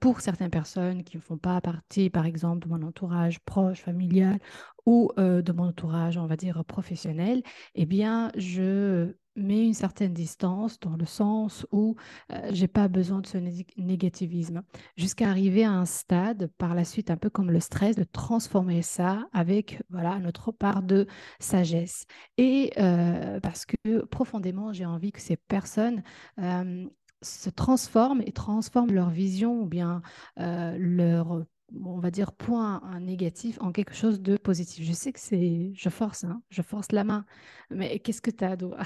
pour 0.00 0.20
certaines 0.20 0.50
personnes 0.50 1.04
qui 1.04 1.16
ne 1.16 1.22
font 1.22 1.38
pas 1.38 1.60
partie, 1.60 2.10
par 2.10 2.26
exemple, 2.26 2.66
de 2.66 2.68
mon 2.68 2.82
entourage 2.86 3.38
proche, 3.40 3.80
familial 3.82 4.38
ou 4.86 5.12
de 5.16 5.52
mon 5.52 5.64
entourage, 5.68 6.16
on 6.16 6.26
va 6.26 6.36
dire, 6.36 6.64
professionnel, 6.64 7.42
eh 7.74 7.86
bien, 7.86 8.32
je 8.36 9.14
mais 9.38 9.64
une 9.64 9.74
certaine 9.74 10.12
distance 10.12 10.78
dans 10.80 10.96
le 10.96 11.06
sens 11.06 11.66
où 11.72 11.96
euh, 12.32 12.50
j'ai 12.52 12.68
pas 12.68 12.88
besoin 12.88 13.20
de 13.20 13.26
ce 13.26 13.38
négativisme. 13.78 14.62
Jusqu'à 14.96 15.28
arriver 15.30 15.64
à 15.64 15.72
un 15.72 15.86
stade 15.86 16.50
par 16.58 16.74
la 16.74 16.84
suite 16.84 17.10
un 17.10 17.16
peu 17.16 17.30
comme 17.30 17.50
le 17.50 17.60
stress 17.60 17.96
de 17.96 18.04
transformer 18.04 18.82
ça 18.82 19.26
avec 19.32 19.82
voilà 19.90 20.18
notre 20.18 20.52
part 20.52 20.82
de 20.82 21.06
sagesse. 21.38 22.06
Et 22.36 22.72
euh, 22.78 23.40
parce 23.40 23.64
que 23.64 24.04
profondément 24.06 24.72
j'ai 24.72 24.86
envie 24.86 25.12
que 25.12 25.20
ces 25.20 25.36
personnes 25.36 26.02
euh, 26.38 26.86
se 27.22 27.50
transforment 27.50 28.22
et 28.26 28.32
transforment 28.32 28.92
leur 28.92 29.10
vision 29.10 29.62
ou 29.62 29.66
bien 29.66 30.02
leur 30.36 31.44
on 31.84 31.98
va 31.98 32.10
dire, 32.10 32.32
point 32.32 32.80
négatif 33.00 33.58
en 33.60 33.72
quelque 33.72 33.94
chose 33.94 34.20
de 34.20 34.36
positif. 34.36 34.84
Je 34.84 34.92
sais 34.92 35.12
que 35.12 35.20
c'est, 35.20 35.72
je 35.74 35.88
force, 35.88 36.24
hein, 36.24 36.42
je 36.50 36.62
force 36.62 36.92
la 36.92 37.04
main, 37.04 37.24
mais 37.70 37.98
qu'est-ce 38.00 38.22
que 38.22 38.30
tu 38.30 38.44
as, 38.44 38.56
doigt 38.56 38.78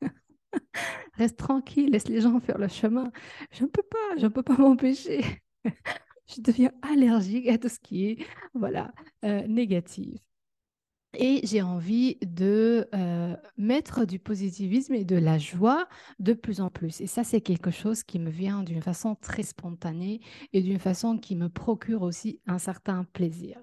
Reste 1.14 1.38
tranquille, 1.38 1.90
laisse 1.90 2.08
les 2.08 2.20
gens 2.20 2.40
faire 2.40 2.58
le 2.58 2.68
chemin. 2.68 3.10
Je 3.52 3.64
ne 3.64 3.68
peux 3.68 3.82
pas, 3.82 4.16
je 4.18 4.24
ne 4.24 4.28
peux 4.28 4.42
pas 4.42 4.56
m'empêcher. 4.58 5.22
je 5.64 6.40
deviens 6.40 6.72
allergique 6.82 7.48
à 7.48 7.58
tout 7.58 7.68
ce 7.68 7.78
qui 7.80 8.06
est, 8.06 8.26
voilà, 8.54 8.92
euh, 9.24 9.46
négatif. 9.46 10.25
Et 11.14 11.40
j'ai 11.44 11.62
envie 11.62 12.18
de 12.20 12.88
euh, 12.94 13.36
mettre 13.56 14.04
du 14.04 14.18
positivisme 14.18 14.92
et 14.94 15.04
de 15.04 15.16
la 15.16 15.38
joie 15.38 15.88
de 16.18 16.34
plus 16.34 16.60
en 16.60 16.68
plus. 16.68 17.00
Et 17.00 17.06
ça, 17.06 17.24
c'est 17.24 17.40
quelque 17.40 17.70
chose 17.70 18.02
qui 18.02 18.18
me 18.18 18.28
vient 18.28 18.62
d'une 18.62 18.82
façon 18.82 19.14
très 19.14 19.42
spontanée 19.42 20.20
et 20.52 20.60
d'une 20.60 20.78
façon 20.78 21.16
qui 21.16 21.34
me 21.36 21.48
procure 21.48 22.02
aussi 22.02 22.40
un 22.46 22.58
certain 22.58 23.04
plaisir. 23.14 23.56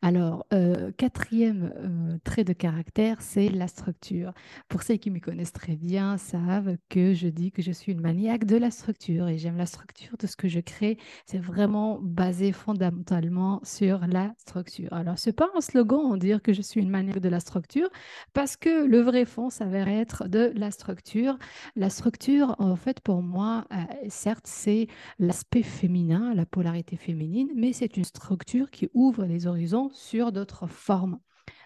Alors, 0.00 0.46
euh, 0.52 0.92
quatrième 0.96 1.72
euh, 1.76 2.18
trait 2.24 2.44
de 2.44 2.52
caractère, 2.52 3.20
c'est 3.20 3.48
la 3.48 3.68
structure. 3.68 4.32
Pour 4.68 4.82
ceux 4.82 4.96
qui 4.96 5.10
me 5.10 5.18
connaissent 5.18 5.52
très 5.52 5.76
bien 5.76 6.18
savent 6.18 6.76
que 6.88 7.14
je 7.14 7.28
dis 7.28 7.50
que 7.50 7.62
je 7.62 7.72
suis 7.72 7.92
une 7.92 8.00
maniaque 8.00 8.44
de 8.44 8.56
la 8.56 8.70
structure 8.70 9.28
et 9.28 9.38
j'aime 9.38 9.56
la 9.56 9.66
structure 9.66 10.16
de 10.18 10.26
ce 10.26 10.36
que 10.36 10.48
je 10.48 10.60
crée. 10.60 10.98
C'est 11.26 11.38
vraiment 11.38 11.98
basé 12.00 12.52
fondamentalement 12.52 13.60
sur 13.64 14.06
la 14.06 14.34
structure. 14.38 14.92
Alors, 14.92 15.18
ce 15.18 15.30
n'est 15.30 15.34
pas 15.34 15.50
un 15.56 15.60
slogan, 15.60 16.00
on 16.04 16.16
dire 16.16 16.42
que 16.42 16.52
je 16.52 16.62
suis 16.62 16.80
une 16.80 16.91
manière 16.92 17.20
de 17.20 17.28
la 17.28 17.40
structure, 17.40 17.88
parce 18.32 18.56
que 18.56 18.86
le 18.86 19.00
vrai 19.00 19.24
fond 19.24 19.50
s'avère 19.50 19.88
être 19.88 20.28
de 20.28 20.52
la 20.54 20.70
structure. 20.70 21.38
La 21.76 21.90
structure, 21.90 22.54
en 22.58 22.76
fait, 22.76 23.00
pour 23.00 23.22
moi, 23.22 23.66
euh, 23.72 23.76
certes, 24.08 24.46
c'est 24.46 24.86
l'aspect 25.18 25.62
féminin, 25.64 26.34
la 26.34 26.46
polarité 26.46 26.96
féminine, 26.96 27.50
mais 27.56 27.72
c'est 27.72 27.96
une 27.96 28.04
structure 28.04 28.70
qui 28.70 28.88
ouvre 28.94 29.24
les 29.24 29.46
horizons 29.46 29.90
sur 29.92 30.32
d'autres 30.32 30.68
formes, 30.68 31.18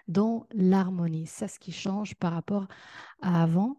dont 0.07 0.45
l'harmonie. 0.53 1.27
C'est 1.27 1.47
ce 1.47 1.59
qui 1.59 1.71
change 1.71 2.15
par 2.15 2.33
rapport 2.33 2.67
à 3.21 3.43
avant. 3.43 3.77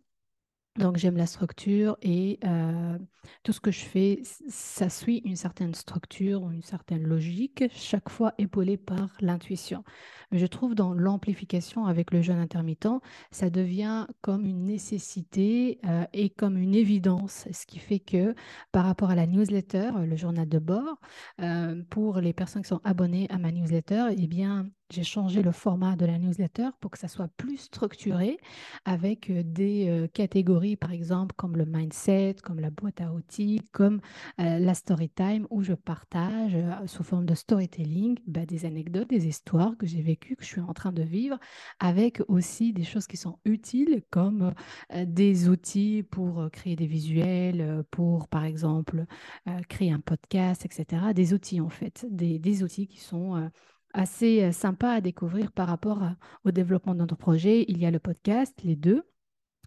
Donc 0.78 0.96
j'aime 0.96 1.16
la 1.16 1.26
structure 1.26 1.98
et 2.02 2.38
euh, 2.44 2.96
tout 3.42 3.52
ce 3.52 3.58
que 3.58 3.72
je 3.72 3.80
fais, 3.80 4.22
ça 4.48 4.88
suit 4.88 5.18
une 5.24 5.34
certaine 5.34 5.74
structure 5.74 6.48
une 6.52 6.62
certaine 6.62 7.02
logique, 7.02 7.64
chaque 7.72 8.08
fois 8.08 8.32
épaulé 8.38 8.76
par 8.76 9.08
l'intuition. 9.20 9.82
Mais 10.30 10.38
je 10.38 10.46
trouve 10.46 10.76
dans 10.76 10.92
l'amplification 10.92 11.86
avec 11.86 12.12
le 12.12 12.22
jeûne 12.22 12.38
intermittent, 12.38 12.86
ça 13.32 13.50
devient 13.50 14.06
comme 14.20 14.46
une 14.46 14.62
nécessité 14.64 15.80
euh, 15.84 16.04
et 16.12 16.30
comme 16.30 16.56
une 16.56 16.76
évidence, 16.76 17.48
ce 17.50 17.66
qui 17.66 17.80
fait 17.80 17.98
que 17.98 18.36
par 18.70 18.84
rapport 18.84 19.10
à 19.10 19.16
la 19.16 19.26
newsletter, 19.26 19.90
le 20.06 20.16
journal 20.16 20.48
de 20.48 20.60
bord, 20.60 21.00
euh, 21.40 21.82
pour 21.90 22.20
les 22.20 22.32
personnes 22.32 22.62
qui 22.62 22.68
sont 22.68 22.80
abonnées 22.84 23.26
à 23.30 23.38
ma 23.38 23.50
newsletter, 23.50 24.10
eh 24.16 24.28
bien 24.28 24.70
j'ai 24.90 25.04
changé 25.04 25.42
le 25.42 25.52
format 25.52 25.96
de 25.96 26.06
la 26.06 26.18
newsletter 26.18 26.68
pour 26.80 26.90
que 26.90 26.98
ça 26.98 27.08
soit 27.08 27.28
plus 27.36 27.58
structuré 27.58 28.38
avec 28.84 29.28
euh, 29.28 29.42
des 29.44 29.86
euh, 29.88 30.06
catégories, 30.08 30.76
par 30.76 30.92
exemple, 30.92 31.34
comme 31.36 31.56
le 31.56 31.66
mindset, 31.66 32.36
comme 32.42 32.58
la 32.58 32.70
boîte 32.70 33.00
à 33.00 33.12
outils, 33.12 33.60
comme 33.72 34.00
euh, 34.40 34.58
la 34.58 34.74
story 34.74 35.10
time, 35.10 35.46
où 35.50 35.62
je 35.62 35.74
partage 35.74 36.56
sous 36.86 37.04
forme 37.04 37.26
de 37.26 37.34
storytelling 37.34 38.18
bah, 38.26 38.46
des 38.46 38.64
anecdotes, 38.64 39.10
des 39.10 39.26
histoires 39.26 39.76
que 39.76 39.86
j'ai 39.86 40.00
vécues, 40.00 40.36
que 40.36 40.44
je 40.44 40.48
suis 40.48 40.60
en 40.60 40.72
train 40.72 40.92
de 40.92 41.02
vivre, 41.02 41.38
avec 41.80 42.22
aussi 42.28 42.72
des 42.72 42.84
choses 42.84 43.06
qui 43.06 43.16
sont 43.16 43.38
utiles, 43.44 44.02
comme 44.10 44.52
des 45.06 45.48
outils 45.48 46.02
pour 46.02 46.50
créer 46.50 46.76
des 46.76 46.86
visuels, 46.86 47.84
pour, 47.90 48.28
par 48.28 48.44
exemple, 48.44 49.04
créer 49.68 49.90
un 49.92 50.00
podcast, 50.00 50.64
etc. 50.64 51.12
Des 51.14 51.34
outils, 51.34 51.60
en 51.60 51.68
fait, 51.68 52.06
des, 52.10 52.38
des 52.38 52.62
outils 52.62 52.86
qui 52.86 53.00
sont 53.00 53.50
assez 53.92 54.44
euh, 54.44 54.52
sympa 54.52 54.90
à 54.90 55.00
découvrir 55.00 55.52
par 55.52 55.68
rapport 55.68 56.02
au 56.44 56.50
développement 56.50 56.94
de 56.94 57.00
notre 57.00 57.16
projet. 57.16 57.64
Il 57.68 57.78
y 57.78 57.86
a 57.86 57.90
le 57.90 57.98
podcast, 57.98 58.60
les 58.64 58.76
deux. 58.76 59.02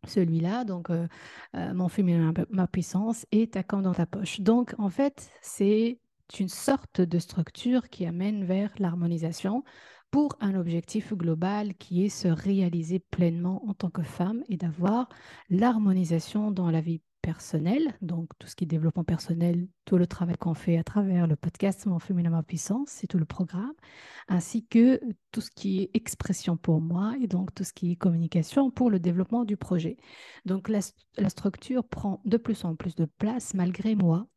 Celui-là, 0.07 0.63
donc 0.63 0.89
euh, 0.89 1.07
euh, 1.55 1.73
Mon 1.73 1.87
féminin, 1.87 2.33
ma 2.49 2.67
puissance 2.67 3.25
et 3.31 3.47
Ta 3.47 3.63
camp 3.63 3.81
dans 3.81 3.93
ta 3.93 4.05
poche. 4.05 4.41
Donc, 4.41 4.73
en 4.79 4.89
fait, 4.89 5.29
c'est 5.41 5.99
une 6.39 6.49
sorte 6.49 7.01
de 7.01 7.19
structure 7.19 7.89
qui 7.89 8.05
amène 8.05 8.43
vers 8.43 8.71
l'harmonisation 8.79 9.63
pour 10.09 10.35
un 10.41 10.55
objectif 10.55 11.13
global 11.13 11.75
qui 11.75 12.05
est 12.05 12.09
se 12.09 12.27
réaliser 12.27 12.99
pleinement 12.99 13.63
en 13.67 13.73
tant 13.73 13.89
que 13.89 14.01
femme 14.01 14.43
et 14.49 14.57
d'avoir 14.57 15.07
l'harmonisation 15.49 16.51
dans 16.51 16.71
la 16.71 16.81
vie 16.81 17.01
personnelle, 17.21 17.95
donc 18.01 18.29
tout 18.39 18.47
ce 18.47 18.55
qui 18.55 18.63
est 18.63 18.67
développement 18.67 19.03
personnel, 19.03 19.67
tout 19.85 19.97
le 19.97 20.07
travail 20.07 20.35
qu'on 20.37 20.53
fait 20.53 20.77
à 20.77 20.83
travers 20.83 21.27
le 21.27 21.35
podcast 21.35 21.85
Mon 21.85 21.99
féminin, 21.99 22.29
ma 22.29 22.43
puissance, 22.43 22.89
c'est 22.89 23.07
tout 23.07 23.17
le 23.17 23.25
programme, 23.25 23.73
ainsi 24.27 24.65
que 24.65 24.99
tout 25.31 25.41
ce 25.41 25.49
qui 25.49 25.81
est 25.81 25.89
expression 25.93 26.57
pour 26.57 26.81
moi 26.81 27.15
et 27.21 27.27
donc 27.27 27.53
tout 27.53 27.63
ce 27.63 27.73
qui 27.73 27.91
est 27.91 27.95
communication 27.95 28.71
pour 28.71 28.89
le 28.89 28.99
développement 28.99 29.43
du 29.43 29.57
projet. 29.57 29.97
Donc 30.45 30.69
la, 30.69 30.81
structure 31.29 31.83
prend 31.83 32.21
de 32.25 32.37
plus 32.37 32.63
en 32.65 32.75
plus 32.75 32.95
de 32.95 33.05
place 33.05 33.53
malgré 33.53 33.95
moi 33.95 34.27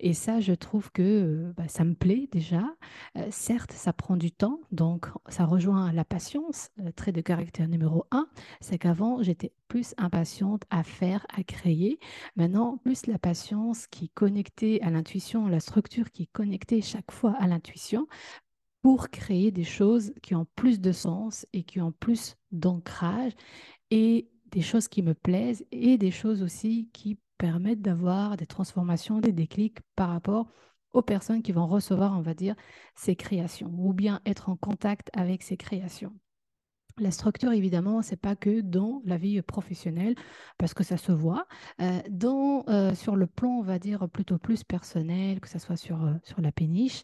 et 0.00 0.14
ça, 0.14 0.40
je 0.40 0.52
trouve 0.52 0.90
que 0.92 1.02
euh, 1.02 1.52
bah, 1.56 1.68
ça 1.68 1.84
me 1.84 1.94
plaît 1.94 2.28
déjà. 2.32 2.64
Euh, 3.16 3.26
certes, 3.30 3.72
ça 3.72 3.92
prend 3.92 4.16
du 4.16 4.32
temps, 4.32 4.60
donc 4.72 5.08
ça 5.28 5.44
rejoint 5.44 5.92
la 5.92 6.04
patience, 6.04 6.70
euh, 6.80 6.90
trait 6.92 7.12
de 7.12 7.20
caractère 7.20 7.68
numéro 7.68 8.06
un, 8.10 8.26
c'est 8.60 8.78
qu'avant, 8.78 9.22
j'étais 9.22 9.52
plus 9.68 9.94
impatiente 9.96 10.64
à 10.70 10.82
faire, 10.82 11.26
à 11.34 11.42
créer. 11.42 11.98
Maintenant, 12.36 12.78
plus 12.78 13.06
la 13.06 13.18
patience 13.18 13.86
qui 13.86 14.06
est 14.06 14.14
connectée 14.14 14.82
à 14.82 14.90
la 15.48 15.60
structure 15.60 16.10
qui 16.10 16.24
est 16.24 16.32
connectée 16.32 16.80
chaque 16.80 17.10
fois 17.10 17.34
à 17.38 17.46
l'intuition 17.46 18.06
pour 18.82 19.08
créer 19.10 19.50
des 19.50 19.64
choses 19.64 20.12
qui 20.22 20.34
ont 20.34 20.46
plus 20.56 20.80
de 20.80 20.92
sens 20.92 21.46
et 21.52 21.62
qui 21.62 21.80
ont 21.80 21.92
plus 21.92 22.36
d'ancrage 22.52 23.32
et 23.90 24.28
des 24.50 24.62
choses 24.62 24.88
qui 24.88 25.02
me 25.02 25.14
plaisent 25.14 25.64
et 25.72 25.98
des 25.98 26.10
choses 26.10 26.42
aussi 26.42 26.90
qui 26.92 27.18
permettent 27.38 27.82
d'avoir 27.82 28.36
des 28.36 28.46
transformations, 28.46 29.20
des 29.20 29.32
déclics 29.32 29.78
par 29.96 30.10
rapport 30.10 30.46
aux 30.92 31.02
personnes 31.02 31.42
qui 31.42 31.52
vont 31.52 31.66
recevoir, 31.66 32.16
on 32.16 32.22
va 32.22 32.34
dire, 32.34 32.54
ces 32.94 33.16
créations 33.16 33.72
ou 33.78 33.92
bien 33.92 34.20
être 34.26 34.48
en 34.48 34.56
contact 34.56 35.10
avec 35.12 35.42
ces 35.42 35.56
créations. 35.56 36.12
La 36.98 37.10
structure, 37.10 37.50
évidemment, 37.50 38.02
c'est 38.02 38.16
pas 38.16 38.36
que 38.36 38.60
dans 38.60 39.02
la 39.04 39.16
vie 39.16 39.42
professionnelle, 39.42 40.14
parce 40.58 40.74
que 40.74 40.84
ça 40.84 40.96
se 40.96 41.10
voit. 41.10 41.48
Euh, 41.80 41.98
dans, 42.08 42.62
euh, 42.68 42.94
sur 42.94 43.16
le 43.16 43.26
plan, 43.26 43.48
on 43.48 43.62
va 43.62 43.80
dire, 43.80 44.08
plutôt 44.08 44.38
plus 44.38 44.62
personnel, 44.62 45.40
que 45.40 45.48
ce 45.48 45.58
soit 45.58 45.76
sur, 45.76 46.04
euh, 46.04 46.12
sur 46.22 46.40
la 46.40 46.52
péniche, 46.52 47.02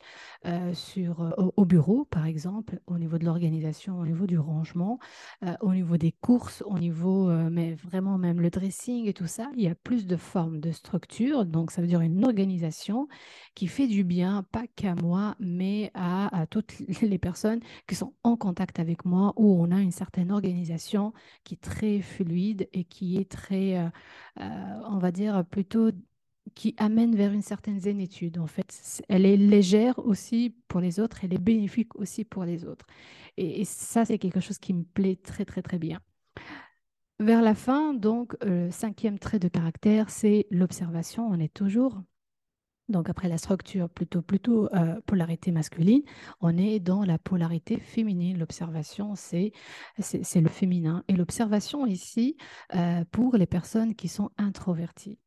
sur, 0.75 1.35
au, 1.57 1.65
bureau, 1.65 2.05
par 2.05 2.27
exemple, 2.27 2.79
au 2.87 2.99
niveau 2.99 3.19
de 3.19 3.25
l'organisation, 3.25 3.99
au 3.99 4.07
niveau 4.07 4.27
du 4.27 4.39
rangement, 4.39 4.99
au 5.61 5.75
niveau 5.75 5.97
des 5.97 6.13
courses, 6.13 6.63
au 6.67 6.79
niveau, 6.79 7.29
mais 7.51 7.75
vraiment 7.75 8.17
même 8.17 8.41
le 8.41 8.49
dressing 8.49 9.07
et 9.07 9.13
tout 9.13 9.27
ça, 9.27 9.51
il 9.55 9.63
y 9.63 9.69
a 9.69 9.75
plus 9.75 10.07
de 10.07 10.17
formes 10.17 10.61
de 10.61 10.71
structure. 10.73 11.45
Donc, 11.45 11.73
ça 11.73 11.83
veut 11.83 11.89
dire 11.89 12.01
une 12.01 12.25
organisation 12.25 13.07
qui 13.55 13.67
fait 13.67 13.87
du 13.87 14.03
bien, 14.03 14.45
pas 14.51 14.65
qu'à 14.77 14.95
moi, 14.95 15.37
mais 15.41 15.91
à, 15.95 16.35
à 16.41 16.47
toutes 16.47 16.79
les 17.03 17.19
personnes 17.19 17.61
qui 17.87 17.95
sont 17.95 18.15
en 18.23 18.37
contact 18.37 18.79
avec 18.79 19.05
moi, 19.05 19.35
où 19.37 19.63
on 19.63 19.71
a 19.71 19.80
une 19.81 19.93
certaine 19.93 20.31
organisation 20.31 21.13
qui 21.45 21.55
est 21.55 21.61
très 21.61 22.01
fluide 22.01 22.69
et 22.73 22.85
qui 22.85 23.17
est 23.17 23.31
très, 23.31 23.79
euh, 23.79 23.89
euh, 24.41 24.81
on 24.89 24.99
va 24.99 25.11
dire, 25.13 25.45
plutôt 25.45 25.91
qui 26.55 26.75
amène 26.79 27.15
vers 27.15 27.33
une 27.33 27.43
certaine 27.43 27.81
zénitude. 27.81 28.39
En 28.39 28.47
fait, 28.47 29.03
elle 29.09 29.27
est 29.27 29.37
légère 29.37 29.99
aussi 29.99 30.57
pour 30.69 30.81
les 30.81 31.01
autres, 31.01 31.25
elle 31.25 31.35
est 31.35 31.39
bénéfique 31.39 31.95
aussi 31.97 32.25
pour 32.25 32.45
les 32.45 32.65
autres. 32.65 32.87
Et, 33.37 33.65
ça, 33.65 34.05
c'est 34.05 34.19
quelque 34.19 34.41
chose 34.41 34.59
qui 34.59 34.75
me 34.75 34.85
plaît 34.85 35.17
très, 35.17 35.45
très, 35.45 35.63
très 35.63 35.79
bien. 35.79 36.01
Vers 37.19 37.43
la 37.43 37.55
fin, 37.55 37.95
donc, 37.95 38.35
le 38.45 38.71
cinquième 38.71 39.19
trait 39.19 39.39
de 39.39 39.49
caractère, 39.49 40.11
c'est 40.11 40.47
l'observation. 40.51 41.29
On 41.29 41.39
est 41.39 41.53
toujours 41.53 42.03
Donc 42.91 43.09
après 43.09 43.29
la 43.29 43.39
structure 43.39 43.89
plutôt, 43.89 44.21
plutôt 44.21 44.69
euh, 44.75 45.01
polarité 45.07 45.53
masculine, 45.53 46.03
on 46.41 46.57
est 46.59 46.81
dans 46.81 47.05
la 47.05 47.19
polarité 47.19 47.79
féminine. 47.79 48.39
L'observation, 48.39 49.15
c'est, 49.15 49.53
le 49.97 50.49
féminin. 50.49 51.05
Et 51.09 51.15
l'observation 51.15 51.87
ici, 51.87 52.37
euh, 52.75 53.05
pour 53.11 53.37
les 53.37 53.47
personnes 53.47 53.95
qui 53.95 54.09
sont 54.09 54.31
introverties, 54.39 55.19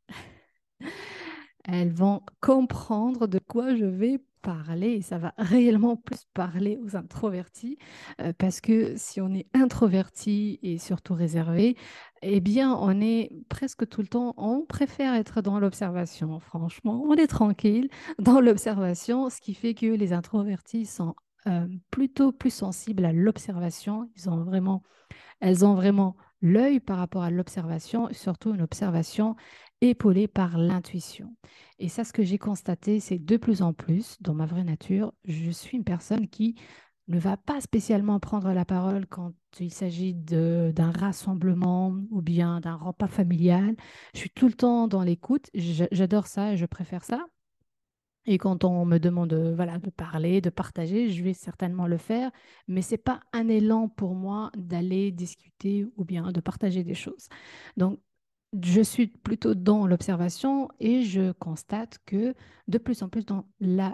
elles 1.63 1.93
vont 1.93 2.21
comprendre 2.41 3.27
de 3.27 3.39
quoi 3.39 3.75
je 3.75 3.85
vais 3.85 4.19
parler 4.43 4.91
et 4.91 5.01
ça 5.01 5.17
va 5.17 5.33
réellement 5.39 5.95
plus 5.95 6.25
parler 6.35 6.77
aux 6.83 6.95
introvertis 6.95 7.79
euh, 8.21 8.33
parce 8.37 8.61
que 8.61 8.93
si 8.95 9.21
on 9.21 9.33
est 9.33 9.47
introverti 9.55 10.59
et 10.61 10.77
surtout 10.77 11.15
réservé, 11.15 11.75
eh 12.21 12.39
bien, 12.39 12.75
on 12.75 13.01
est 13.01 13.31
presque 13.49 13.87
tout 13.87 14.01
le 14.01 14.07
temps, 14.07 14.33
on 14.37 14.65
préfère 14.65 15.15
être 15.15 15.41
dans 15.41 15.59
l'observation, 15.59 16.39
franchement. 16.39 17.03
On 17.07 17.15
est 17.15 17.27
tranquille 17.27 17.89
dans 18.19 18.39
l'observation, 18.39 19.29
ce 19.29 19.41
qui 19.41 19.55
fait 19.55 19.73
que 19.73 19.87
les 19.87 20.13
introvertis 20.13 20.85
sont 20.85 21.15
euh, 21.47 21.67
plutôt 21.89 22.31
plus 22.31 22.53
sensibles 22.53 23.05
à 23.05 23.13
l'observation. 23.13 24.09
Ils 24.15 24.29
ont 24.29 24.43
vraiment, 24.43 24.83
elles 25.39 25.65
ont 25.65 25.73
vraiment 25.73 26.15
l'œil 26.41 26.79
par 26.79 26.97
rapport 26.97 27.23
à 27.23 27.31
l'observation, 27.31 28.09
surtout 28.11 28.53
une 28.53 28.61
observation 28.61 29.35
épaulée 29.89 30.27
par 30.27 30.57
l'intuition. 30.57 31.35
Et 31.79 31.89
ça, 31.89 32.03
ce 32.03 32.13
que 32.13 32.23
j'ai 32.23 32.37
constaté, 32.37 32.99
c'est 32.99 33.19
de 33.19 33.37
plus 33.37 33.61
en 33.61 33.73
plus, 33.73 34.17
dans 34.21 34.33
ma 34.33 34.45
vraie 34.45 34.63
nature, 34.63 35.13
je 35.25 35.51
suis 35.51 35.77
une 35.77 35.83
personne 35.83 36.27
qui 36.27 36.55
ne 37.09 37.19
va 37.19 37.35
pas 37.35 37.59
spécialement 37.59 38.19
prendre 38.19 38.53
la 38.53 38.65
parole 38.65 39.05
quand 39.07 39.33
il 39.59 39.73
s'agit 39.73 40.13
d'un 40.13 40.91
rassemblement 40.91 41.95
ou 42.11 42.21
bien 42.21 42.61
d'un 42.61 42.75
repas 42.75 43.07
familial. 43.07 43.75
Je 44.13 44.19
suis 44.19 44.29
tout 44.29 44.47
le 44.47 44.53
temps 44.53 44.87
dans 44.87 45.03
l'écoute. 45.03 45.49
J'adore 45.53 46.27
ça 46.27 46.53
et 46.53 46.57
je 46.57 46.65
préfère 46.65 47.03
ça. 47.03 47.25
Et 48.25 48.37
quand 48.37 48.63
on 48.63 48.85
me 48.85 48.99
demande 48.99 49.33
voilà, 49.33 49.79
de 49.79 49.89
parler, 49.89 50.39
de 50.39 50.49
partager, 50.49 51.09
je 51.09 51.23
vais 51.23 51.33
certainement 51.33 51.87
le 51.87 51.97
faire, 51.97 52.31
mais 52.69 52.81
ce 52.81 52.91
n'est 52.91 52.99
pas 52.99 53.19
un 53.33 53.49
élan 53.49 53.89
pour 53.89 54.15
moi 54.15 54.49
d'aller 54.55 55.11
discuter 55.11 55.85
ou 55.97 56.05
bien 56.05 56.31
de 56.31 56.39
partager 56.39 56.85
des 56.85 56.93
choses. 56.93 57.27
Donc, 57.75 57.99
je 58.61 58.81
suis 58.81 59.07
plutôt 59.07 59.55
dans 59.55 59.87
l'observation 59.87 60.69
et 60.79 61.03
je 61.03 61.31
constate 61.33 61.99
que 62.05 62.35
de 62.67 62.77
plus 62.77 63.01
en 63.01 63.09
plus 63.09 63.25
dans 63.25 63.45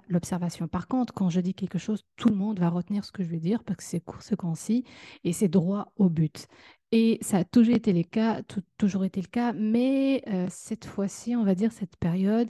l'observation. 0.09 0.67
Par 0.67 0.87
contre, 0.87 1.13
quand 1.13 1.29
je 1.29 1.39
dis 1.39 1.53
quelque 1.53 1.77
chose, 1.77 2.03
tout 2.17 2.29
le 2.29 2.35
monde 2.35 2.59
va 2.59 2.69
retenir 2.69 3.05
ce 3.05 3.11
que 3.11 3.23
je 3.23 3.29
vais 3.29 3.39
dire 3.39 3.63
parce 3.63 3.77
que 3.77 3.83
c'est 3.83 4.01
court, 4.01 4.21
c'est 4.21 4.35
concis 4.35 4.83
et 5.23 5.33
c'est 5.33 5.47
droit 5.47 5.93
au 5.95 6.09
but. 6.09 6.47
Et 6.91 7.19
ça 7.21 7.37
a 7.37 7.43
toujours 7.43 7.75
été 7.75 7.93
le 7.93 8.03
cas, 8.03 8.41
toujours 8.77 9.05
été 9.05 9.21
le 9.21 9.27
cas, 9.27 9.53
mais 9.53 10.23
euh, 10.27 10.47
cette 10.49 10.85
fois-ci, 10.85 11.35
on 11.35 11.43
va 11.43 11.55
dire 11.55 11.71
cette 11.71 11.95
période, 11.97 12.49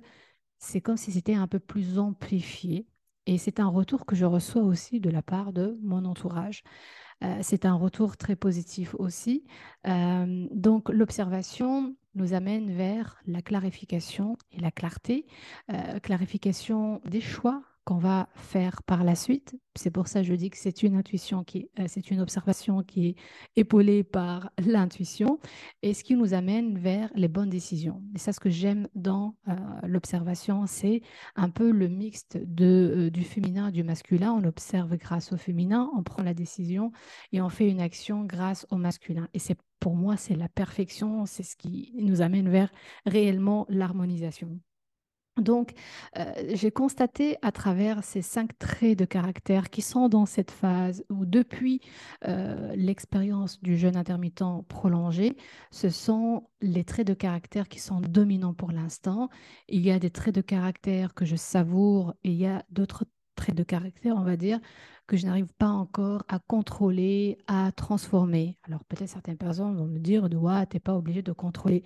c'est 0.58 0.82
comme 0.82 0.98
si 0.98 1.12
c'était 1.12 1.36
un 1.36 1.48
peu 1.48 1.60
plus 1.60 2.00
amplifié. 2.00 2.88
Et 3.26 3.38
c'est 3.38 3.60
un 3.60 3.68
retour 3.68 4.06
que 4.06 4.16
je 4.16 4.26
reçois 4.26 4.64
aussi 4.64 5.00
de 5.00 5.10
la 5.10 5.22
part 5.22 5.54
de 5.54 5.78
mon 5.84 6.06
entourage. 6.06 6.64
Euh, 7.24 7.40
c'est 7.42 7.66
un 7.66 7.76
retour 7.76 8.18
très 8.18 8.36
positif 8.36 8.96
aussi. 8.98 9.46
Euh, 9.88 10.48
donc 10.52 10.90
l'observation 10.90 11.96
nous 12.16 12.34
amène 12.34 12.72
vers 12.72 13.22
la 13.28 13.42
clarification 13.42 14.38
et 14.52 14.60
la 14.60 14.72
clarté, 14.72 15.26
euh, 15.72 16.00
clarification 16.00 17.02
des 17.06 17.22
choix 17.22 17.64
qu'on 17.90 17.98
va 17.98 18.30
faire 18.36 18.84
par 18.84 19.04
la 19.04 19.16
suite. 19.16 19.60
C'est 19.74 19.90
pour 19.90 20.08
ça 20.08 20.22
que 20.22 20.28
je 20.28 20.36
dis 20.36 20.52
que 20.52 20.60
c'est 20.60 20.84
une 20.84 20.96
intuition 20.96 21.44
qui, 21.44 21.72
euh, 21.80 21.86
c'est 21.88 22.12
une 22.12 22.22
observation 22.22 22.84
qui 22.84 23.08
est 23.08 23.16
épaulée 23.56 24.04
par 24.04 24.52
l'intuition 24.64 25.40
et 25.82 25.96
ce 25.96 26.04
qui 26.04 26.16
nous 26.16 26.36
amène 26.36 26.78
vers 26.78 27.10
les 27.16 27.28
bonnes 27.28 27.50
décisions. 27.50 28.04
Et 28.14 28.20
ça, 28.20 28.32
ce 28.32 28.40
que 28.40 28.52
j'aime 28.52 28.88
dans 28.94 29.34
euh, 29.48 29.56
l'observation, 29.88 30.68
c'est 30.68 31.02
un 31.36 31.50
peu 31.50 31.72
le 31.72 31.88
mixte 31.88 32.38
de, 32.38 33.08
euh, 33.08 33.10
du 33.10 33.24
féminin 33.24 33.70
et 33.70 33.72
du 33.72 33.84
masculin. 33.84 34.34
On 34.34 34.44
observe 34.44 34.96
grâce 34.96 35.34
au 35.34 35.38
féminin, 35.38 35.90
on 35.98 36.04
prend 36.04 36.22
la 36.22 36.36
décision 36.36 36.92
et 37.32 37.42
on 37.42 37.50
fait 37.50 37.68
une 37.68 37.82
action 37.82 38.24
grâce 38.24 38.68
au 38.70 38.76
masculin. 38.76 39.28
Et 39.34 39.40
c'est 39.40 39.58
pour 39.80 39.96
moi, 39.96 40.16
c'est 40.16 40.36
la 40.36 40.48
perfection, 40.48 41.26
c'est 41.26 41.42
ce 41.42 41.56
qui 41.56 41.92
nous 41.98 42.22
amène 42.22 42.50
vers 42.50 42.72
réellement 43.08 43.66
l'harmonisation. 43.68 44.60
Donc, 45.42 45.74
euh, 46.18 46.26
j'ai 46.54 46.72
constaté 46.72 47.38
à 47.42 47.52
travers 47.52 48.04
ces 48.04 48.22
cinq 48.22 48.58
traits 48.58 48.98
de 48.98 49.06
caractère 49.06 49.70
qui 49.70 49.82
sont 49.82 50.10
dans 50.10 50.26
cette 50.26 50.52
phase 50.52 51.04
où, 51.10 51.26
depuis 51.26 51.82
euh, 52.28 52.74
l'expérience 52.76 53.62
du 53.62 53.78
jeûne 53.78 53.96
intermittent 53.96 54.44
prolongé, 54.68 55.36
ce 55.72 55.90
sont 55.90 56.48
les 56.62 56.84
traits 56.84 57.08
de 57.08 57.14
caractère 57.14 57.68
qui 57.68 57.80
sont 57.80 58.02
dominants 58.02 58.54
pour 58.54 58.72
l'instant. 58.72 59.30
Il 59.68 59.82
y 59.82 59.92
a 59.92 60.00
des 60.00 60.12
traits 60.12 60.36
de 60.36 60.42
caractère 60.42 61.14
que 61.14 61.26
je 61.26 61.36
savoure 61.36 62.14
et 62.24 62.32
il 62.32 62.38
y 62.38 62.46
a 62.46 62.64
d'autres 62.70 63.06
traits 63.36 63.56
de 63.56 63.64
caractère, 63.64 64.16
on 64.18 64.24
va 64.24 64.36
dire, 64.36 64.60
que 65.08 65.18
je 65.18 65.26
n'arrive 65.26 65.52
pas 65.58 65.70
encore 65.70 66.24
à 66.28 66.40
contrôler, 66.40 67.38
à 67.48 67.72
transformer. 67.72 68.58
Alors, 68.64 68.84
peut-être 68.86 69.10
certaines 69.10 69.38
personnes 69.38 69.76
vont 69.76 69.88
me 69.88 69.98
dire, 69.98 70.24
ouais, 70.24 70.68
tu 70.68 70.76
n'es 70.76 70.80
pas 70.80 70.94
obligé 70.94 71.22
de 71.24 71.32
contrôler 71.32 71.84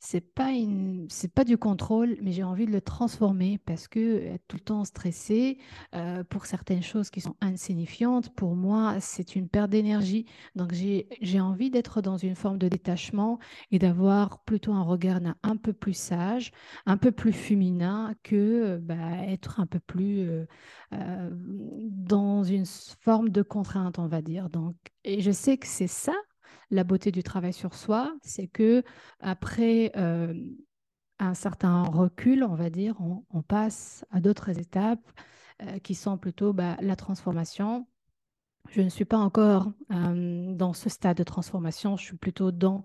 c'est 0.00 0.20
pas 0.20 0.50
une, 0.50 1.06
c'est 1.10 1.32
pas 1.32 1.44
du 1.44 1.58
contrôle, 1.58 2.16
mais 2.22 2.30
j'ai 2.30 2.44
envie 2.44 2.66
de 2.66 2.70
le 2.70 2.80
transformer 2.80 3.58
parce 3.58 3.88
que 3.88 4.22
être 4.22 4.44
tout 4.46 4.56
le 4.56 4.62
temps 4.62 4.84
stressé 4.84 5.58
euh, 5.94 6.22
pour 6.24 6.46
certaines 6.46 6.82
choses 6.82 7.10
qui 7.10 7.20
sont 7.20 7.34
insignifiantes, 7.40 8.32
pour 8.34 8.54
moi, 8.54 9.00
c'est 9.00 9.34
une 9.34 9.48
perte 9.48 9.70
d'énergie. 9.70 10.26
Donc 10.54 10.72
j'ai, 10.72 11.06
envie 11.40 11.70
d'être 11.70 12.00
dans 12.00 12.16
une 12.16 12.34
forme 12.34 12.58
de 12.58 12.68
détachement 12.68 13.38
et 13.70 13.78
d'avoir 13.78 14.40
plutôt 14.44 14.72
un 14.72 14.82
regard 14.82 15.20
un 15.42 15.56
peu 15.56 15.72
plus 15.72 15.94
sage, 15.94 16.52
un 16.86 16.96
peu 16.96 17.10
plus 17.10 17.32
féminin 17.32 18.14
que 18.22 18.78
bah, 18.78 19.24
être 19.26 19.60
un 19.60 19.66
peu 19.66 19.80
plus 19.80 20.20
euh, 20.20 20.46
euh, 20.92 21.30
dans 21.32 22.44
une 22.44 22.66
forme 23.00 23.30
de 23.30 23.42
contrainte, 23.42 23.98
on 23.98 24.06
va 24.06 24.22
dire. 24.22 24.48
Donc, 24.48 24.76
et 25.04 25.20
je 25.20 25.30
sais 25.30 25.58
que 25.58 25.66
c'est 25.66 25.88
ça 25.88 26.14
la 26.70 26.84
beauté 26.84 27.10
du 27.10 27.22
travail 27.22 27.52
sur 27.52 27.74
soi, 27.74 28.14
c'est 28.22 28.46
que 28.46 28.82
après 29.20 29.92
euh, 29.96 30.34
un 31.18 31.34
certain 31.34 31.82
recul, 31.84 32.44
on 32.44 32.54
va 32.54 32.70
dire, 32.70 32.96
on, 33.30 33.42
passe 33.42 34.04
à 34.10 34.20
d'autres 34.20 34.58
étapes 34.58 35.10
euh, 35.62 35.78
qui 35.78 35.94
sont 35.94 36.18
plutôt 36.18 36.52
bah, 36.52 36.76
la 36.80 36.96
transformation. 36.96 37.86
Je 38.70 38.82
ne 38.82 38.90
suis 38.90 39.06
pas 39.06 39.16
encore 39.16 39.72
euh, 39.92 40.52
dans 40.52 40.74
ce 40.74 40.90
stade 40.90 41.16
de 41.16 41.22
transformation, 41.22 41.96
je 41.96 42.04
suis 42.04 42.16
plutôt 42.18 42.52
dans 42.52 42.84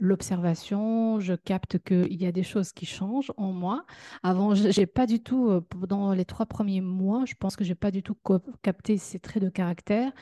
l'observation. 0.00 1.20
Je 1.20 1.34
capte 1.34 1.78
qu'il 1.78 2.20
y 2.20 2.26
a 2.26 2.32
des 2.32 2.42
choses 2.42 2.72
qui 2.72 2.86
changent 2.86 3.32
en 3.36 3.52
moi. 3.52 3.84
Avant, 4.24 4.54
je 4.56 4.78
n'ai 4.78 4.86
pas 4.86 5.06
du 5.06 5.20
tout, 5.20 5.60
dans 5.88 6.12
les 6.12 6.24
trois 6.24 6.46
premiers 6.46 6.80
mois, 6.80 7.24
je 7.24 7.34
pense 7.34 7.54
que 7.54 7.62
je 7.62 7.70
n'ai 7.70 7.76
pas 7.76 7.92
du 7.92 8.02
tout 8.02 8.16
capté 8.62 8.96
ces 8.96 9.20
traits 9.20 9.42
de 9.42 9.48
caractère. 9.48 10.12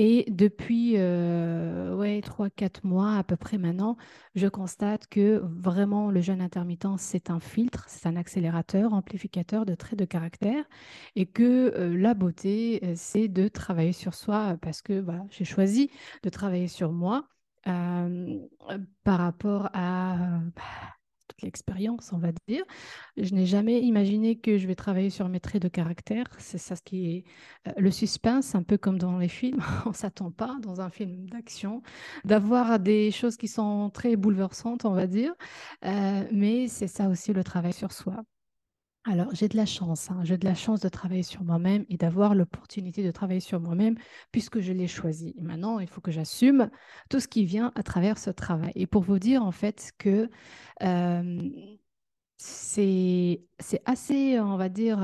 Et 0.00 0.26
depuis 0.28 0.92
euh, 0.96 1.92
ouais, 1.96 2.20
3-4 2.20 2.86
mois 2.86 3.16
à 3.16 3.24
peu 3.24 3.34
près 3.36 3.58
maintenant, 3.58 3.96
je 4.36 4.46
constate 4.46 5.08
que 5.08 5.42
vraiment 5.42 6.12
le 6.12 6.20
jeûne 6.20 6.40
intermittent, 6.40 6.86
c'est 6.98 7.30
un 7.30 7.40
filtre, 7.40 7.84
c'est 7.88 8.06
un 8.06 8.14
accélérateur, 8.14 8.92
amplificateur 8.92 9.66
de 9.66 9.74
traits 9.74 9.98
de 9.98 10.04
caractère 10.04 10.64
et 11.16 11.26
que 11.26 11.74
euh, 11.76 11.96
la 11.98 12.14
beauté, 12.14 12.78
euh, 12.84 12.92
c'est 12.94 13.26
de 13.26 13.48
travailler 13.48 13.92
sur 13.92 14.14
soi 14.14 14.56
parce 14.62 14.82
que 14.82 15.00
voilà, 15.00 15.26
j'ai 15.30 15.44
choisi 15.44 15.90
de 16.22 16.28
travailler 16.28 16.68
sur 16.68 16.92
moi 16.92 17.26
par 19.04 19.18
rapport 19.18 19.68
à... 19.74 20.16
L'expérience, 21.42 22.12
on 22.12 22.18
va 22.18 22.30
dire. 22.48 22.64
Je 23.16 23.34
n'ai 23.34 23.46
jamais 23.46 23.80
imaginé 23.80 24.36
que 24.38 24.58
je 24.58 24.66
vais 24.66 24.74
travailler 24.74 25.10
sur 25.10 25.28
mes 25.28 25.40
traits 25.40 25.62
de 25.62 25.68
caractère. 25.68 26.26
C'est 26.38 26.58
ça 26.58 26.76
ce 26.76 26.82
qui 26.82 27.16
est 27.16 27.24
euh, 27.68 27.72
le 27.76 27.90
suspense, 27.90 28.54
un 28.54 28.62
peu 28.62 28.76
comme 28.78 28.98
dans 28.98 29.18
les 29.18 29.28
films. 29.28 29.60
on 29.86 29.90
ne 29.90 29.94
s'attend 29.94 30.30
pas 30.30 30.56
dans 30.62 30.80
un 30.80 30.90
film 30.90 31.28
d'action 31.30 31.82
d'avoir 32.24 32.78
des 32.80 33.10
choses 33.10 33.36
qui 33.36 33.48
sont 33.48 33.90
très 33.90 34.16
bouleversantes, 34.16 34.84
on 34.84 34.92
va 34.92 35.06
dire. 35.06 35.34
Euh, 35.84 36.24
mais 36.32 36.68
c'est 36.68 36.88
ça 36.88 37.08
aussi 37.08 37.32
le 37.32 37.44
travail 37.44 37.72
sur 37.72 37.92
soi. 37.92 38.24
Alors, 39.10 39.28
j'ai 39.32 39.48
de 39.48 39.56
la 39.56 39.64
chance, 39.64 40.10
hein. 40.10 40.20
j'ai 40.22 40.36
de 40.36 40.44
la 40.44 40.54
chance 40.54 40.80
de 40.80 40.88
travailler 40.90 41.22
sur 41.22 41.42
moi-même 41.42 41.86
et 41.88 41.96
d'avoir 41.96 42.34
l'opportunité 42.34 43.02
de 43.02 43.10
travailler 43.10 43.40
sur 43.40 43.58
moi-même 43.58 43.96
puisque 44.32 44.60
je 44.60 44.72
l'ai 44.72 44.86
choisi. 44.86 45.34
maintenant, 45.40 45.78
il 45.78 45.88
faut 45.88 46.02
que 46.02 46.10
j'assume 46.10 46.68
tout 47.08 47.18
ce 47.18 47.26
qui 47.26 47.46
vient 47.46 47.72
à 47.74 47.82
travers 47.82 48.18
ce 48.18 48.28
travail. 48.28 48.72
Et 48.74 48.86
pour 48.86 49.02
vous 49.02 49.18
dire 49.18 49.42
en 49.42 49.50
fait 49.50 49.92
que 49.96 50.28
c'est 52.36 53.40
assez, 53.86 54.38
on 54.40 54.56
va 54.58 54.68
dire, 54.68 54.98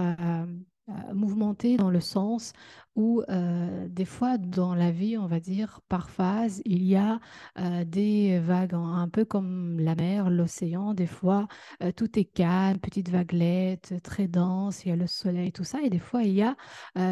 mouvementé 1.14 1.76
dans 1.76 1.90
le 1.90 2.00
sens 2.00 2.52
où 2.96 3.22
euh, 3.28 3.88
des 3.88 4.04
fois 4.04 4.38
dans 4.38 4.74
la 4.74 4.90
vie, 4.90 5.18
on 5.18 5.26
va 5.26 5.40
dire, 5.40 5.80
par 5.88 6.10
phase, 6.10 6.62
il 6.64 6.84
y 6.84 6.94
a 6.94 7.20
euh, 7.58 7.84
des 7.84 8.38
vagues, 8.38 8.74
un 8.74 9.08
peu 9.08 9.24
comme 9.24 9.80
la 9.80 9.94
mer, 9.94 10.30
l'océan. 10.30 10.94
Des 10.94 11.06
fois, 11.06 11.48
tout 11.96 12.18
est 12.18 12.24
calme, 12.24 12.78
petite 12.78 13.08
vaguelette, 13.10 13.94
très 14.02 14.28
dense, 14.28 14.84
il 14.84 14.90
y 14.90 14.92
a 14.92 14.96
le 14.96 15.06
soleil, 15.06 15.52
tout 15.52 15.64
ça. 15.64 15.80
Et 15.82 15.90
des 15.90 15.98
fois, 15.98 16.22
il 16.22 16.34
y 16.34 16.42
a 16.42 16.56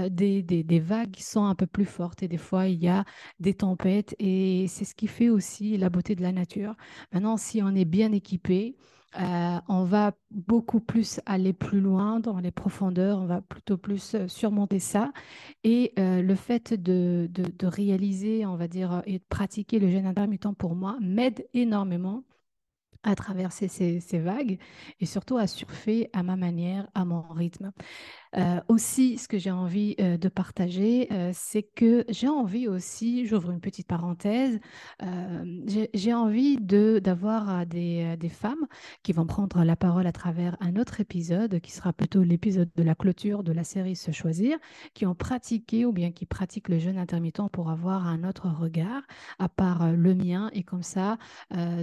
des, 0.08 0.42
des, 0.42 0.62
des, 0.62 0.80
vagues 0.80 1.10
qui 1.10 1.24
sont 1.24 1.44
un 1.44 1.54
peu 1.54 1.66
plus 1.66 1.84
fortes. 1.84 2.22
Et 2.22 2.28
des 2.28 2.38
fois, 2.38 2.66
il 2.68 2.82
y 2.82 2.88
a 2.88 3.04
des 3.40 3.54
tempêtes. 3.54 4.14
Et 4.18 4.66
c'est 4.68 4.84
ce 4.84 4.94
qui 4.94 5.08
fait 5.08 5.30
aussi 5.30 5.76
la 5.78 5.90
beauté 5.90 6.14
de 6.14 6.22
la 6.22 6.32
nature. 6.32 6.76
Maintenant, 7.12 7.36
si 7.36 7.62
on 7.62 7.74
est 7.74 7.84
bien 7.84 8.12
équipé, 8.12 8.76
Euh, 9.20 9.60
on 9.68 9.84
va 9.84 10.12
beaucoup 10.30 10.80
plus 10.80 11.20
aller 11.26 11.52
plus 11.52 11.80
loin 11.80 12.18
dans 12.18 12.38
les 12.38 12.50
profondeurs, 12.50 13.18
on 13.18 13.26
va 13.26 13.42
plutôt 13.42 13.76
plus 13.76 14.14
euh, 14.14 14.26
surmonter 14.28 14.78
ça. 14.78 15.12
Et 15.64 15.92
euh, 15.98 16.22
le 16.22 16.34
fait 16.34 16.72
de, 16.72 17.28
réaliser, 17.62 18.46
on 18.46 18.56
va 18.56 18.68
dire, 18.68 19.02
et 19.06 19.18
de 19.18 19.24
pratiquer 19.28 19.78
le 19.78 19.90
jeûne 19.90 20.06
intermittent 20.06 20.56
pour 20.56 20.74
moi 20.74 20.96
m'aide 21.00 21.46
énormément 21.52 22.24
à 23.02 23.14
traverser 23.16 23.68
ces, 23.68 24.18
vagues 24.20 24.58
et 25.00 25.06
surtout 25.06 25.36
à 25.36 25.46
surfer 25.46 26.08
à 26.12 26.22
ma 26.22 26.36
manière, 26.36 26.88
à 26.94 27.04
mon 27.04 27.22
rythme. 27.22 27.72
Euh, 28.36 28.60
aussi, 28.68 29.18
ce 29.18 29.28
que 29.28 29.38
j'ai 29.38 29.50
envie 29.50 29.94
euh, 30.00 30.16
de 30.16 30.28
partager, 30.28 31.08
euh, 31.12 31.30
c'est 31.34 31.62
que 31.62 32.04
j'ai 32.08 32.28
envie 32.28 32.66
aussi, 32.66 33.26
j'ouvre 33.26 33.50
une 33.50 33.60
petite 33.60 33.86
parenthèse, 33.86 34.58
j'ai 35.94 36.14
envie 36.14 36.56
d'avoir 36.58 37.66
des, 37.66 38.16
des, 38.16 38.28
femmes 38.28 38.66
qui 39.02 39.12
vont 39.12 39.26
prendre 39.26 39.64
la 39.64 39.76
parole 39.76 40.06
à 40.06 40.12
travers 40.12 40.56
un 40.60 40.76
autre 40.76 41.00
épisode, 41.00 41.60
qui 41.60 41.72
sera 41.72 41.92
plutôt 41.92 42.22
l'épisode 42.22 42.70
de 42.76 42.82
la 42.82 42.94
clôture 42.94 43.42
de 43.42 43.52
la 43.52 43.64
série 43.64 43.96
Se 43.96 44.10
choisir, 44.12 44.58
qui 44.94 45.06
ont 45.06 45.14
pratiqué 45.14 45.84
ou 45.84 45.92
bien 45.92 46.12
qui 46.12 46.26
pratiquent 46.26 46.68
le 46.68 46.78
jeûne 46.78 46.98
intermittent 46.98 47.48
pour 47.52 47.70
avoir 47.70 48.06
un 48.06 48.24
autre 48.24 48.48
regard, 48.48 49.02
à 49.38 49.48
part 49.48 49.92
le 49.92 50.14
mien, 50.14 50.50
et 50.52 50.62
comme 50.62 50.82
ça, 50.82 51.18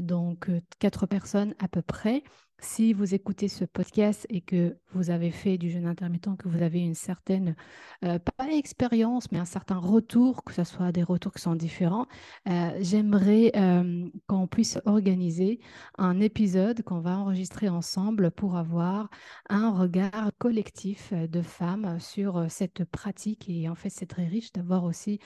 donc 0.02 0.50
quatre 0.80 1.06
personnes 1.06 1.54
à 1.60 1.68
peu 1.68 1.82
près 1.82 2.24
si 2.62 2.94
vous 2.94 3.14
écoutez 3.14 3.48
ce 3.48 3.66
podcast 3.66 4.26
et 4.30 4.42
que 4.42 4.78
vous 4.94 5.10
avez 5.10 5.32
fait 5.32 5.58
du 5.58 5.70
jeûne 5.70 5.86
intermittent, 5.86 6.38
que 6.38 6.48
vous 6.48 6.62
avez 6.62 6.80
une 6.80 6.96
certaine, 6.96 7.56
euh, 8.04 8.20
pas 8.20 8.48
expérience, 8.52 9.32
mais 9.32 9.40
un 9.40 9.46
certain 9.46 9.78
retour, 9.78 10.44
que 10.44 10.54
ce 10.54 10.64
soit 10.64 10.92
des 10.92 11.04
retours 11.04 11.34
qui 11.34 11.42
sont 11.42 11.56
différents, 11.56 12.08
euh, 12.48 12.72
j'aimerais 12.82 13.52
euh, 13.56 14.08
qu'on 14.28 14.48
puisse 14.48 14.80
organiser 14.86 15.60
un 15.98 16.20
épisode 16.20 16.84
qu'on 16.84 17.00
va 17.00 17.18
enregistrer 17.18 17.70
ensemble 17.70 18.32
pour 18.32 18.58
avoir 18.58 19.10
un 19.50 19.72
regard 19.72 20.32
collectif 20.38 21.14
de 21.14 21.42
femmes 21.42 22.00
sur 22.00 22.46
cette 22.50 22.84
pratique. 22.86 23.50
Et 23.50 23.70
en 23.70 23.76
fait, 23.76 23.90
c'est 23.90 24.06
très 24.06 24.26
riche 24.26 24.52
d'avoir 24.52 24.84
aussi 24.84 25.20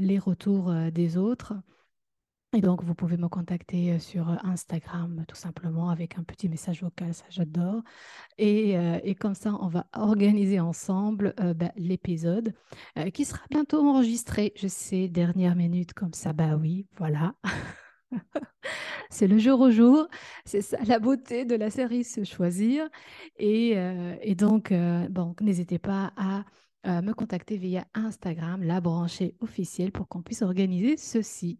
les 0.00 0.18
retours 0.18 0.72
des 0.92 1.16
autres. 1.16 1.54
Et 2.52 2.60
donc, 2.60 2.82
vous 2.82 2.96
pouvez 2.96 3.16
me 3.16 3.28
contacter 3.28 3.92
euh, 3.92 3.98
sur 4.00 4.28
euh, 4.28 4.34
Instagram 4.42 5.24
tout 5.28 5.36
simplement 5.36 5.88
avec 5.88 6.18
un 6.18 6.24
petit 6.24 6.48
message 6.48 6.82
vocal, 6.82 7.14
ça 7.14 7.24
j'adore. 7.30 7.80
Et, 8.38 8.76
euh, 8.76 8.98
et, 9.04 9.14
comme 9.14 9.34
ça, 9.34 9.56
on 9.60 9.68
va 9.68 9.86
organiser 9.94 10.58
ensemble 10.58 11.34
bah, 11.54 11.70
l'épisode 11.76 12.52
qui 13.14 13.24
sera 13.24 13.40
bientôt 13.50 13.86
enregistré. 13.86 14.52
Je 14.56 14.66
sais, 14.66 15.08
dernière 15.08 15.54
minute 15.54 15.92
comme 15.94 16.12
ça, 16.12 16.32
bah 16.32 16.56
oui, 16.56 16.86
voilà. 16.96 17.34
C'est 19.10 19.28
le 19.28 19.38
jour 19.38 19.60
au 19.60 19.70
jour, 19.70 20.08
c'est 20.44 20.62
ça 20.62 20.78
la 20.84 20.98
beauté 20.98 21.44
de 21.44 21.54
la 21.56 21.70
série 21.70 22.04
Se 22.04 22.24
choisir. 22.24 22.88
Et, 23.38 23.76
et 24.22 24.34
donc, 24.34 24.72
bon, 25.10 25.34
n'hésitez 25.40 25.78
pas 25.78 26.12
à 26.16 26.44
me 27.02 27.12
contacter 27.12 27.56
via 27.56 27.86
Instagram, 27.94 28.62
la 28.62 28.80
branchée 28.80 29.34
officielle, 29.40 29.90
pour 29.90 30.08
qu'on 30.08 30.22
puisse 30.22 30.42
organiser 30.42 30.96
ceci. 30.96 31.58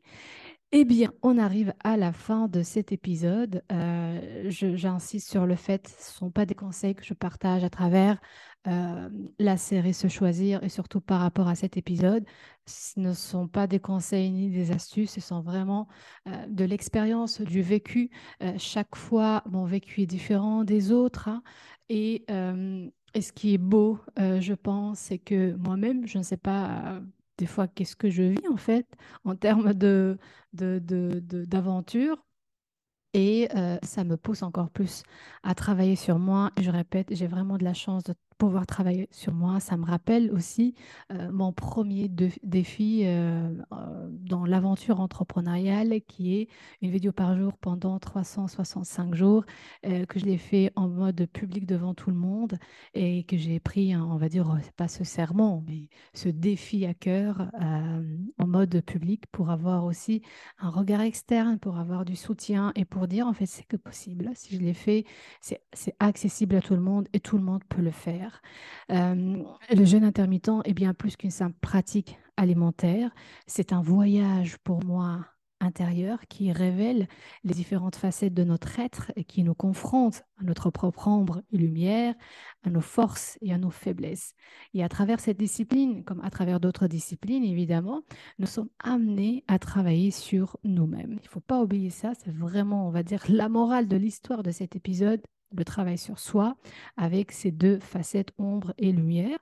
Eh 0.73 0.85
bien, 0.85 1.13
on 1.23 1.37
arrive 1.37 1.75
à 1.83 1.97
la 1.97 2.13
fin 2.13 2.47
de 2.47 2.63
cet 2.63 2.93
épisode. 2.93 3.65
Euh, 3.73 4.45
j'insiste 4.49 5.29
sur 5.29 5.45
le 5.45 5.57
fait, 5.57 5.89
ce 5.89 6.13
ne 6.13 6.15
sont 6.15 6.31
pas 6.31 6.47
des 6.47 6.55
conseils 6.55 6.95
que 6.95 7.05
je 7.05 7.13
partage 7.13 7.65
à 7.65 7.71
travers 7.71 8.21
euh, 8.69 9.09
la 9.41 9.57
série 9.57 9.95
Se 9.95 10.07
choisir 10.07 10.63
et 10.63 10.69
surtout 10.69 11.01
par 11.01 11.21
rapport 11.23 11.49
à 11.49 11.57
cet 11.57 11.77
épisode. 11.77 12.25
Ce 12.67 13.01
ne 13.01 13.13
sont 13.15 13.49
pas 13.49 13.67
des 13.67 13.81
conseils 13.81 14.31
ni 14.31 14.49
des 14.49 14.71
astuces, 14.71 15.11
ce 15.11 15.21
sont 15.21 15.41
vraiment 15.41 15.89
euh, 16.29 16.47
de 16.47 16.65
l'expérience, 16.65 17.41
du 17.41 17.63
vécu. 17.63 18.11
chaque 18.57 18.95
fois, 18.95 19.43
mon 19.51 19.65
vécu 19.65 20.03
est 20.03 20.07
différent 20.07 20.63
des 20.63 20.93
autres. 20.93 21.27
Hein. 21.27 21.43
et, 21.89 22.25
et, 23.15 23.23
ce 23.23 23.33
qui 23.33 23.55
est 23.55 23.59
beau, 23.59 23.99
je 24.17 24.55
pense, 24.55 25.01
c'est 25.01 25.19
que 25.19 25.57
moi-même, 25.57 26.07
je 26.07 26.19
ne 26.19 26.23
sais 26.23 26.37
pas 26.37 27.01
fois 27.47 27.69
qu'est-ce 27.69 27.97
que 27.97 28.11
je 28.11 28.23
vis 28.23 28.49
en 28.49 28.57
fait 28.57 28.87
en 29.25 29.37
termes 29.37 29.75
de, 29.75 30.19
d'aventure. 30.53 32.25
Et 33.13 33.49
euh, 33.57 33.77
ça 33.83 34.05
me 34.05 34.17
pousse 34.17 34.43
encore 34.43 34.71
plus 34.71 35.03
à 35.43 35.55
travailler 35.55 35.97
sur 35.97 36.19
moi. 36.19 36.53
Je 36.61 36.71
répète, 36.71 37.09
j'ai 37.15 37.27
vraiment 37.27 37.59
de 37.59 37.65
la 37.65 37.75
chance 37.75 38.05
de 38.05 38.15
pouvoir 38.41 38.67
travailler 38.67 39.07
sur 39.11 39.35
moi. 39.35 39.61
Ça 39.61 39.77
me 39.77 39.85
rappelle 39.85 40.33
aussi 40.33 40.75
euh, 41.13 41.31
mon 41.31 41.53
premier 41.53 42.09
défi 42.43 43.03
euh, 43.05 43.53
euh, 43.73 44.09
dans 44.11 44.47
l'aventure 44.47 45.01
entrepreneuriale 45.01 46.01
qui 46.09 46.37
est 46.39 46.49
une 46.81 46.91
vidéo 46.91 47.13
par 47.13 47.37
jour 47.37 47.53
pendant 47.59 47.99
365 47.99 49.15
jours 49.15 49.45
que 49.83 50.19
je 50.19 50.25
l'ai 50.25 50.39
fait 50.39 50.73
en 50.75 50.89
mode 50.89 51.27
public 51.27 51.67
devant 51.67 51.93
tout 51.95 52.11
le 52.11 52.17
monde 52.17 52.59
et 52.95 53.25
que 53.25 53.37
j'ai 53.37 53.61
pris, 53.61 53.95
on 53.95 54.17
va 54.17 54.29
dire, 54.31 54.59
pas 54.77 54.89
ce 54.89 55.05
serment, 55.05 55.63
mais 55.67 55.89
ce 56.15 56.31
défi 56.31 56.87
à 56.87 56.95
cœur 56.95 57.51
en 58.39 58.47
mode 58.47 58.81
public 58.83 59.25
pour 59.33 59.51
avoir 59.51 59.85
aussi 59.85 60.23
un 60.59 60.71
regard 60.71 61.03
externe, 61.03 61.59
pour 61.59 61.79
avoir 61.79 62.07
du 62.07 62.17
soutien 62.17 62.73
et 62.75 62.87
pour 62.87 63.07
dire 63.07 63.27
en 63.27 63.35
fait 63.35 63.47
c'est 63.47 63.67
que 63.67 63.77
possible. 63.77 64.31
Si 64.35 64.57
je 64.57 64.61
l'ai 64.61 64.75
fait, 64.75 65.05
c'est 65.41 65.61
accessible 65.99 66.57
à 66.57 66.63
tout 66.63 66.75
le 66.75 66.81
monde 66.81 67.07
et 67.13 67.21
tout 67.21 67.37
le 67.37 67.45
monde 67.45 67.63
peut 67.69 67.83
le 67.83 67.91
faire. 67.91 68.30
Euh, 68.91 69.43
le 69.71 69.85
jeûne 69.85 70.05
intermittent 70.05 70.51
est 70.65 70.75
bien 70.75 70.95
plus 70.95 71.17
qu'une 71.17 71.31
simple 71.31 71.57
pratique 71.61 72.19
alimentaire. 72.37 73.11
C'est 73.47 73.73
un 73.73 73.83
voyage 73.83 74.59
pour 74.59 74.85
moi 74.85 75.27
intérieur 75.61 76.19
qui 76.29 76.53
révèle 76.53 77.07
les 77.45 77.55
différentes 77.55 77.97
facettes 77.97 78.35
de 78.35 78.45
notre 78.45 78.79
être 78.79 79.13
et 79.17 79.25
qui 79.25 79.45
nous 79.45 79.55
confronte 79.55 80.23
à 80.39 80.45
notre 80.45 80.71
propre 80.71 81.09
ombre 81.09 81.43
et 81.53 81.59
lumière, 81.59 82.15
à 82.65 82.71
nos 82.71 82.81
forces 82.81 83.39
et 83.43 83.53
à 83.53 83.59
nos 83.59 83.71
faiblesses. 83.71 84.33
Et 84.75 84.83
à 84.83 84.89
travers 84.89 85.21
cette 85.21 85.39
discipline, 85.39 86.03
comme 86.05 86.23
à 86.23 86.31
travers 86.31 86.61
d'autres 86.61 86.87
disciplines 86.87 87.45
évidemment, 87.45 88.03
nous 88.39 88.47
sommes 88.47 88.71
amenés 88.79 89.45
à 89.49 89.59
travailler 89.59 90.11
sur 90.11 90.57
nous-mêmes. 90.65 91.13
Il 91.13 91.25
ne 91.25 91.29
faut 91.29 91.41
pas 91.41 91.61
oublier 91.61 91.91
ça, 91.91 92.13
c'est 92.15 92.35
vraiment, 92.35 92.89
on 92.89 92.91
va 92.91 93.03
dire, 93.03 93.23
la 93.29 93.49
morale 93.49 93.89
de 93.89 93.97
l'histoire 93.97 94.43
de 94.43 94.51
cet 94.51 94.77
épisode 94.77 95.21
le 95.57 95.65
travail 95.65 95.99
sur 95.99 96.19
soi 96.19 96.57
avec 96.97 97.33
ces 97.33 97.51
deux 97.51 97.79
facettes 97.81 98.33
ombre 98.39 98.75
et 98.79 98.93
lumière. 98.93 99.39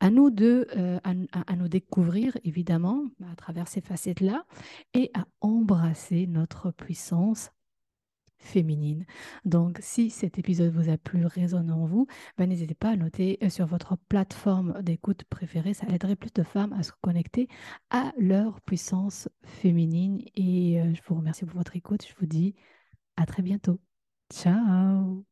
À 0.00 0.10
nous 0.10 0.30
de 0.30 0.66
euh, 0.76 0.98
à, 1.04 1.56
nous 1.56 1.68
découvrir 1.68 2.36
évidemment 2.44 3.04
à 3.30 3.36
travers 3.36 3.68
ces 3.68 3.80
facettes-là 3.80 4.44
et 4.94 5.10
à 5.14 5.26
embrasser 5.40 6.26
notre 6.26 6.70
puissance 6.70 7.50
féminine. 8.42 9.06
Donc, 9.44 9.78
si 9.80 10.10
cet 10.10 10.38
épisode 10.38 10.72
vous 10.72 10.90
a 10.90 10.98
plu, 10.98 11.26
résonne 11.26 11.70
en 11.70 11.86
vous, 11.86 12.06
ben, 12.36 12.48
n'hésitez 12.48 12.74
pas 12.74 12.90
à 12.90 12.96
noter 12.96 13.38
euh, 13.42 13.48
sur 13.48 13.66
votre 13.66 13.96
plateforme 14.08 14.82
d'écoute 14.82 15.24
préférée. 15.24 15.74
Ça 15.74 15.86
aiderait 15.88 16.16
plus 16.16 16.32
de 16.32 16.42
femmes 16.42 16.72
à 16.72 16.82
se 16.82 16.92
connecter 17.00 17.48
à 17.90 18.12
leur 18.18 18.60
puissance 18.62 19.28
féminine. 19.44 20.22
Et 20.34 20.80
euh, 20.80 20.92
je 20.94 21.00
vous 21.06 21.14
remercie 21.14 21.44
pour 21.44 21.56
votre 21.56 21.76
écoute. 21.76 22.04
Je 22.06 22.14
vous 22.18 22.26
dis 22.26 22.54
à 23.16 23.26
très 23.26 23.42
bientôt. 23.42 23.78
Ciao 24.32 25.31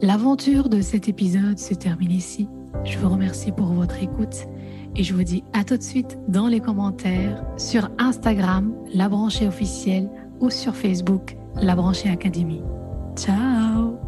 L'aventure 0.00 0.68
de 0.68 0.80
cet 0.80 1.08
épisode 1.08 1.58
se 1.58 1.74
termine 1.74 2.12
ici. 2.12 2.48
Je 2.84 2.98
vous 2.98 3.08
remercie 3.08 3.50
pour 3.50 3.66
votre 3.66 4.00
écoute 4.00 4.46
et 4.94 5.02
je 5.02 5.12
vous 5.12 5.24
dis 5.24 5.42
à 5.52 5.64
tout 5.64 5.76
de 5.76 5.82
suite 5.82 6.18
dans 6.28 6.46
les 6.46 6.60
commentaires 6.60 7.44
sur 7.56 7.90
Instagram, 7.98 8.72
la 8.94 9.08
branchée 9.08 9.48
officielle 9.48 10.08
ou 10.40 10.50
sur 10.50 10.76
Facebook, 10.76 11.36
la 11.56 11.74
branchée 11.74 12.10
académie. 12.10 12.62
Ciao 13.16 14.07